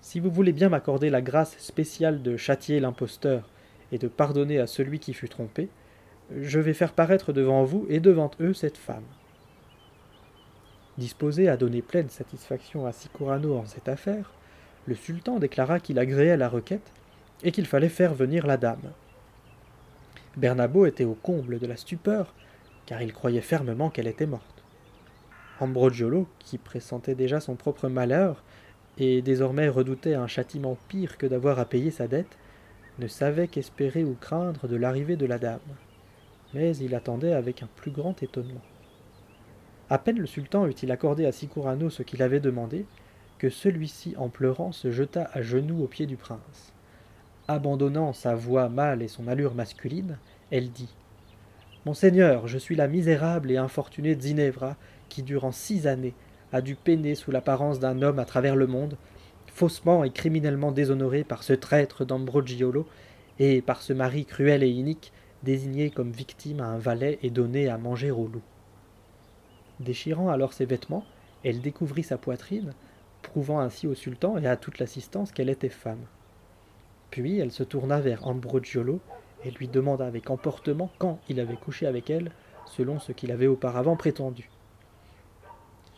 si 0.00 0.20
vous 0.20 0.30
voulez 0.30 0.52
bien 0.52 0.68
m'accorder 0.68 1.10
la 1.10 1.20
grâce 1.20 1.58
spéciale 1.58 2.22
de 2.22 2.36
châtier 2.36 2.80
l'imposteur 2.80 3.48
et 3.92 3.98
de 3.98 4.08
pardonner 4.08 4.58
à 4.58 4.66
celui 4.66 4.98
qui 4.98 5.12
fut 5.14 5.28
trompé, 5.28 5.68
je 6.34 6.58
vais 6.58 6.74
faire 6.74 6.92
paraître 6.92 7.32
devant 7.32 7.64
vous 7.64 7.86
et 7.88 8.00
devant 8.00 8.30
eux 8.40 8.52
cette 8.52 8.78
femme. 8.78 9.04
Disposé 10.98 11.48
à 11.48 11.56
donner 11.56 11.82
pleine 11.82 12.08
satisfaction 12.08 12.86
à 12.86 12.92
Sicurano 12.92 13.56
en 13.56 13.66
cette 13.66 13.88
affaire, 13.88 14.32
le 14.86 14.94
sultan 14.94 15.38
déclara 15.38 15.78
qu'il 15.78 15.98
agréait 15.98 16.36
la 16.36 16.48
requête 16.48 16.92
et 17.42 17.52
qu'il 17.52 17.66
fallait 17.66 17.88
faire 17.88 18.14
venir 18.14 18.46
la 18.46 18.56
dame. 18.56 18.92
Bernabo 20.36 20.86
était 20.86 21.04
au 21.04 21.14
comble 21.14 21.58
de 21.58 21.66
la 21.66 21.76
stupeur, 21.76 22.34
car 22.86 23.02
il 23.02 23.12
croyait 23.12 23.40
fermement 23.40 23.90
qu'elle 23.90 24.06
était 24.06 24.26
morte. 24.26 24.62
Ambroggiolo, 25.60 26.28
qui 26.38 26.58
pressentait 26.58 27.14
déjà 27.14 27.40
son 27.40 27.56
propre 27.56 27.88
malheur, 27.88 28.42
et 28.98 29.22
désormais 29.22 29.68
redoutait 29.68 30.14
un 30.14 30.26
châtiment 30.26 30.76
pire 30.88 31.18
que 31.18 31.26
d'avoir 31.26 31.58
à 31.58 31.64
payer 31.66 31.90
sa 31.90 32.08
dette, 32.08 32.38
ne 32.98 33.06
savait 33.06 33.48
qu'espérer 33.48 34.04
ou 34.04 34.16
craindre 34.20 34.68
de 34.68 34.76
l'arrivée 34.76 35.16
de 35.16 35.26
la 35.26 35.38
dame. 35.38 35.60
Mais 36.54 36.76
il 36.76 36.94
attendait 36.94 37.32
avec 37.32 37.62
un 37.62 37.68
plus 37.76 37.90
grand 37.90 38.22
étonnement. 38.22 38.62
À 39.88 39.98
peine 39.98 40.18
le 40.18 40.26
sultan 40.26 40.66
eut-il 40.66 40.90
accordé 40.90 41.26
à 41.26 41.32
Sicurano 41.32 41.90
ce 41.90 42.02
qu'il 42.02 42.22
avait 42.22 42.40
demandé, 42.40 42.86
que 43.38 43.50
celui-ci, 43.50 44.14
en 44.16 44.28
pleurant, 44.28 44.72
se 44.72 44.90
jeta 44.90 45.28
à 45.32 45.42
genoux 45.42 45.82
aux 45.82 45.88
pieds 45.88 46.06
du 46.06 46.16
prince. 46.16 46.72
Abandonnant 47.48 48.12
sa 48.12 48.34
voix 48.34 48.68
mâle 48.68 49.02
et 49.02 49.08
son 49.08 49.28
allure 49.28 49.54
masculine, 49.54 50.18
elle 50.50 50.70
dit 50.70 50.92
Monseigneur, 51.84 52.48
je 52.48 52.58
suis 52.58 52.74
la 52.74 52.88
misérable 52.88 53.50
et 53.50 53.58
infortunée 53.58 54.18
Zinevra, 54.18 54.76
qui 55.08 55.22
durant 55.22 55.52
six 55.52 55.86
années 55.86 56.14
a 56.52 56.60
dû 56.60 56.74
peiner 56.74 57.14
sous 57.14 57.30
l'apparence 57.30 57.78
d'un 57.78 58.02
homme 58.02 58.18
à 58.18 58.24
travers 58.24 58.56
le 58.56 58.66
monde, 58.66 58.96
faussement 59.56 60.04
et 60.04 60.10
criminellement 60.10 60.70
déshonoré 60.70 61.24
par 61.24 61.42
ce 61.42 61.54
traître 61.54 62.04
d'Ambroggiolo 62.04 62.86
et 63.38 63.62
par 63.62 63.80
ce 63.80 63.94
mari 63.94 64.26
cruel 64.26 64.62
et 64.62 64.68
inique, 64.68 65.12
désigné 65.44 65.88
comme 65.88 66.10
victime 66.10 66.60
à 66.60 66.66
un 66.66 66.76
valet 66.76 67.18
et 67.22 67.30
donné 67.30 67.68
à 67.68 67.78
manger 67.78 68.10
au 68.10 68.26
loup. 68.26 68.42
Déchirant 69.80 70.28
alors 70.28 70.52
ses 70.52 70.66
vêtements, 70.66 71.06
elle 71.42 71.62
découvrit 71.62 72.02
sa 72.02 72.18
poitrine, 72.18 72.74
prouvant 73.22 73.60
ainsi 73.60 73.86
au 73.86 73.94
sultan 73.94 74.36
et 74.36 74.46
à 74.46 74.58
toute 74.58 74.78
l'assistance 74.78 75.32
qu'elle 75.32 75.48
était 75.48 75.70
femme. 75.70 76.04
Puis 77.10 77.38
elle 77.38 77.52
se 77.52 77.62
tourna 77.62 77.98
vers 77.98 78.26
Ambroggiolo 78.26 79.00
et 79.42 79.50
lui 79.52 79.68
demanda 79.68 80.06
avec 80.06 80.28
emportement 80.28 80.90
quand 80.98 81.18
il 81.30 81.40
avait 81.40 81.56
couché 81.56 81.86
avec 81.86 82.10
elle, 82.10 82.30
selon 82.66 82.98
ce 82.98 83.12
qu'il 83.12 83.32
avait 83.32 83.46
auparavant 83.46 83.96
prétendu. 83.96 84.50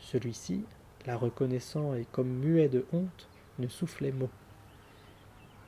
Celui-ci, 0.00 0.62
la 1.06 1.16
reconnaissant 1.16 1.94
et 1.94 2.06
comme 2.12 2.28
muet 2.28 2.68
de 2.68 2.86
honte, 2.92 3.28
ne 3.58 3.68
soufflait 3.68 4.12
mot. 4.12 4.30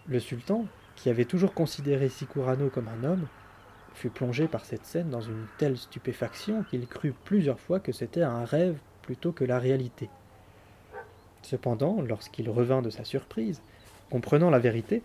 Le 0.07 0.21
sultan, 0.21 0.67
qui 0.97 1.11
avait 1.11 1.25
toujours 1.25 1.55
considéré 1.55 2.09
Sicurano 2.09 2.69
comme 2.69 2.89
un 2.89 3.05
homme, 3.05 3.27
fut 3.95 4.11
plongé 4.11 4.49
par 4.49 4.65
cette 4.65 4.85
scène 4.85 5.11
dans 5.11 5.21
une 5.21 5.47
telle 5.59 5.77
stupéfaction 5.77 6.63
qu'il 6.65 6.87
crut 6.87 7.15
plusieurs 7.25 7.61
fois 7.61 7.81
que 7.81 7.93
c'était 7.93 8.23
un 8.23 8.45
rêve 8.45 8.79
plutôt 9.03 9.33
que 9.33 9.45
la 9.45 9.59
réalité. 9.59 10.09
Cependant, 11.43 12.01
lorsqu'il 12.03 12.49
revint 12.51 12.83
de 12.83 12.91
sa 12.91 13.05
surprise, 13.05 13.61
comprenant 14.11 14.51
la 14.51 14.59
vérité, 14.59 15.03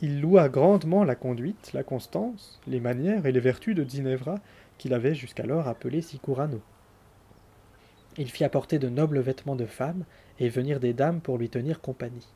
il 0.00 0.20
loua 0.20 0.48
grandement 0.48 1.04
la 1.04 1.14
conduite, 1.14 1.72
la 1.72 1.82
constance, 1.82 2.60
les 2.66 2.80
manières 2.80 3.26
et 3.26 3.32
les 3.32 3.40
vertus 3.40 3.74
de 3.74 3.84
Ginevra 3.84 4.36
qu'il 4.78 4.92
avait 4.92 5.14
jusqu'alors 5.14 5.68
appelé 5.68 6.02
Sicurano. 6.02 6.60
Il 8.18 8.30
fit 8.30 8.44
apporter 8.44 8.78
de 8.78 8.88
nobles 8.88 9.20
vêtements 9.20 9.56
de 9.56 9.66
femme 9.66 10.04
et 10.38 10.48
venir 10.48 10.80
des 10.80 10.92
dames 10.92 11.20
pour 11.20 11.38
lui 11.38 11.48
tenir 11.48 11.80
compagnie. 11.80 12.26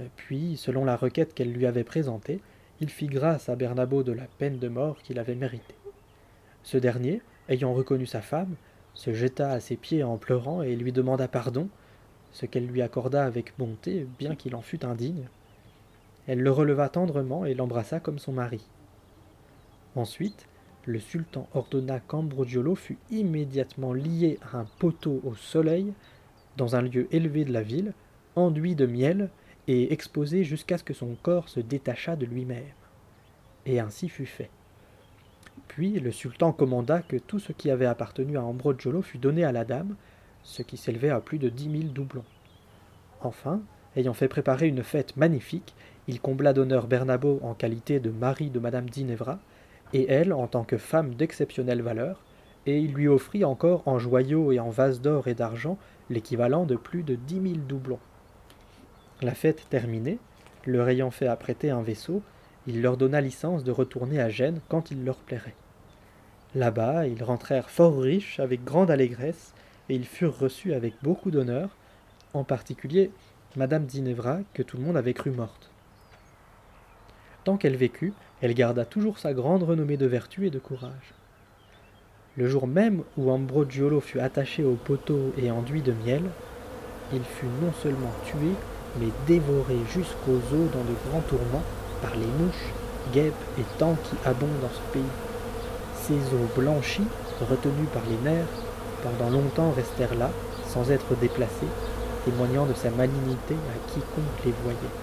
Euh, 0.00 0.06
puis, 0.16 0.56
selon 0.56 0.84
la 0.84 0.96
requête 0.96 1.34
qu'elle 1.34 1.52
lui 1.52 1.66
avait 1.66 1.84
présentée, 1.84 2.40
il 2.80 2.88
fit 2.88 3.06
grâce 3.06 3.48
à 3.48 3.56
Bernabo 3.56 4.02
de 4.02 4.12
la 4.12 4.26
peine 4.38 4.58
de 4.58 4.68
mort 4.68 5.02
qu'il 5.02 5.18
avait 5.18 5.34
méritée. 5.34 5.74
Ce 6.62 6.78
dernier, 6.78 7.22
ayant 7.48 7.74
reconnu 7.74 8.06
sa 8.06 8.22
femme, 8.22 8.54
se 8.94 9.12
jeta 9.12 9.50
à 9.50 9.60
ses 9.60 9.76
pieds 9.76 10.02
en 10.02 10.18
pleurant 10.18 10.62
et 10.62 10.76
lui 10.76 10.92
demanda 10.92 11.28
pardon, 11.28 11.68
ce 12.32 12.46
qu'elle 12.46 12.66
lui 12.66 12.82
accorda 12.82 13.24
avec 13.24 13.52
bonté, 13.58 14.06
bien 14.18 14.34
qu'il 14.34 14.54
en 14.54 14.62
fût 14.62 14.84
indigne. 14.84 15.28
elle 16.26 16.40
le 16.40 16.50
releva 16.50 16.88
tendrement 16.88 17.44
et 17.44 17.54
l'embrassa 17.54 18.00
comme 18.00 18.18
son 18.18 18.32
mari. 18.32 18.64
Ensuite, 19.96 20.46
le 20.84 20.98
sultan 20.98 21.48
ordonna 21.54 22.00
qu'Ambroggiolo 22.00 22.74
fût 22.74 22.98
immédiatement 23.10 23.92
lié 23.92 24.38
à 24.52 24.58
un 24.58 24.66
poteau 24.78 25.20
au 25.24 25.34
soleil 25.34 25.92
dans 26.56 26.76
un 26.76 26.82
lieu 26.82 27.08
élevé 27.14 27.44
de 27.44 27.52
la 27.52 27.62
ville, 27.62 27.92
enduit 28.36 28.74
de 28.74 28.86
miel 28.86 29.30
et 29.68 29.92
exposé 29.92 30.44
jusqu'à 30.44 30.78
ce 30.78 30.84
que 30.84 30.94
son 30.94 31.16
corps 31.22 31.48
se 31.48 31.60
détachât 31.60 32.16
de 32.16 32.26
lui-même. 32.26 32.64
Et 33.64 33.80
ainsi 33.80 34.08
fut 34.08 34.26
fait. 34.26 34.50
Puis 35.68 36.00
le 36.00 36.10
sultan 36.10 36.52
commanda 36.52 37.00
que 37.02 37.16
tout 37.16 37.38
ce 37.38 37.52
qui 37.52 37.70
avait 37.70 37.86
appartenu 37.86 38.36
à 38.36 38.42
Ambroggiolo 38.42 39.02
fût 39.02 39.18
donné 39.18 39.44
à 39.44 39.52
la 39.52 39.64
dame, 39.64 39.96
ce 40.42 40.62
qui 40.62 40.76
s'élevait 40.76 41.10
à 41.10 41.20
plus 41.20 41.38
de 41.38 41.48
dix 41.48 41.68
mille 41.68 41.92
doublons. 41.92 42.24
Enfin, 43.20 43.62
ayant 43.96 44.14
fait 44.14 44.28
préparer 44.28 44.66
une 44.66 44.82
fête 44.82 45.16
magnifique, 45.16 45.74
il 46.08 46.20
combla 46.20 46.52
d'honneur 46.52 46.88
Bernabo 46.88 47.38
en 47.42 47.54
qualité 47.54 48.00
de 48.00 48.10
mari 48.10 48.50
de 48.50 48.58
madame 48.58 48.92
Ginevra, 48.92 49.38
et 49.92 50.10
elle 50.10 50.32
en 50.32 50.46
tant 50.46 50.64
que 50.64 50.78
femme 50.78 51.14
d'exceptionnelle 51.14 51.82
valeur, 51.82 52.20
et 52.66 52.78
il 52.78 52.92
lui 52.92 53.08
offrit 53.08 53.44
encore 53.44 53.82
en 53.86 53.98
joyaux 53.98 54.52
et 54.52 54.60
en 54.60 54.70
vases 54.70 55.00
d'or 55.00 55.28
et 55.28 55.34
d'argent 55.34 55.78
l'équivalent 56.10 56.64
de 56.64 56.76
plus 56.76 57.02
de 57.02 57.14
dix 57.14 57.40
mille 57.40 57.66
doublons. 57.66 57.98
La 59.20 59.34
fête 59.34 59.66
terminée, 59.70 60.18
leur 60.66 60.88
ayant 60.88 61.10
fait 61.10 61.26
apprêter 61.26 61.70
un 61.70 61.82
vaisseau, 61.82 62.22
il 62.66 62.82
leur 62.82 62.96
donna 62.96 63.20
licence 63.20 63.64
de 63.64 63.72
retourner 63.72 64.20
à 64.20 64.28
Gênes 64.28 64.60
quand 64.68 64.90
il 64.90 65.04
leur 65.04 65.16
plairait. 65.16 65.54
Là-bas, 66.54 67.06
ils 67.06 67.22
rentrèrent 67.24 67.70
fort 67.70 67.98
riches, 67.98 68.38
avec 68.38 68.62
grande 68.62 68.90
allégresse, 68.90 69.54
et 69.88 69.94
ils 69.94 70.04
furent 70.04 70.38
reçus 70.38 70.74
avec 70.74 70.94
beaucoup 71.02 71.30
d'honneur, 71.30 71.70
en 72.34 72.44
particulier 72.44 73.10
Madame 73.56 73.88
Ginevra, 73.88 74.38
que 74.54 74.62
tout 74.62 74.76
le 74.76 74.84
monde 74.84 74.96
avait 74.96 75.14
cru 75.14 75.30
morte. 75.30 75.70
Tant 77.44 77.56
qu'elle 77.56 77.76
vécut, 77.76 78.12
elle 78.42 78.54
garda 78.54 78.84
toujours 78.84 79.18
sa 79.18 79.32
grande 79.32 79.62
renommée 79.62 79.96
de 79.96 80.06
vertu 80.06 80.46
et 80.46 80.50
de 80.50 80.58
courage. 80.58 81.14
Le 82.36 82.48
jour 82.48 82.66
même 82.66 83.02
où 83.16 83.30
Ambroggiolo 83.30 84.00
fut 84.00 84.18
attaché 84.18 84.64
au 84.64 84.74
poteau 84.74 85.32
et 85.38 85.52
enduit 85.52 85.80
de 85.80 85.92
miel, 86.04 86.22
il 87.12 87.22
fut 87.22 87.46
non 87.62 87.72
seulement 87.82 88.12
tué, 88.24 88.54
mais 88.98 89.08
dévoré 89.28 89.76
jusqu'aux 89.92 90.32
os 90.32 90.70
dans 90.72 90.84
de 90.84 90.96
grands 91.08 91.22
tourments 91.28 91.62
par 92.00 92.16
les 92.16 92.26
mouches, 92.26 92.72
guêpes 93.12 93.34
et 93.58 93.78
temps 93.78 93.96
qui 94.02 94.16
abondent 94.28 94.60
dans 94.60 94.68
ce 94.68 94.92
pays. 94.92 95.02
Ces 96.00 96.34
os 96.34 96.54
blanchis, 96.56 97.06
retenus 97.48 97.88
par 97.92 98.02
les 98.06 98.28
nerfs, 98.28 98.46
pendant 99.02 99.30
longtemps 99.30 99.70
restèrent 99.70 100.16
là, 100.16 100.30
sans 100.66 100.90
être 100.90 101.14
déplacés, 101.20 101.68
témoignant 102.24 102.66
de 102.66 102.74
sa 102.74 102.90
malignité 102.90 103.54
à 103.54 103.92
quiconque 103.92 104.44
les 104.44 104.54
voyait. 104.64 105.01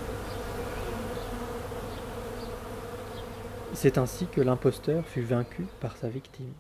C'est 3.74 3.98
ainsi 3.98 4.26
que 4.28 4.42
l'imposteur 4.42 5.06
fut 5.06 5.22
vaincu 5.22 5.66
par 5.80 5.96
sa 5.96 6.10
victime. 6.10 6.54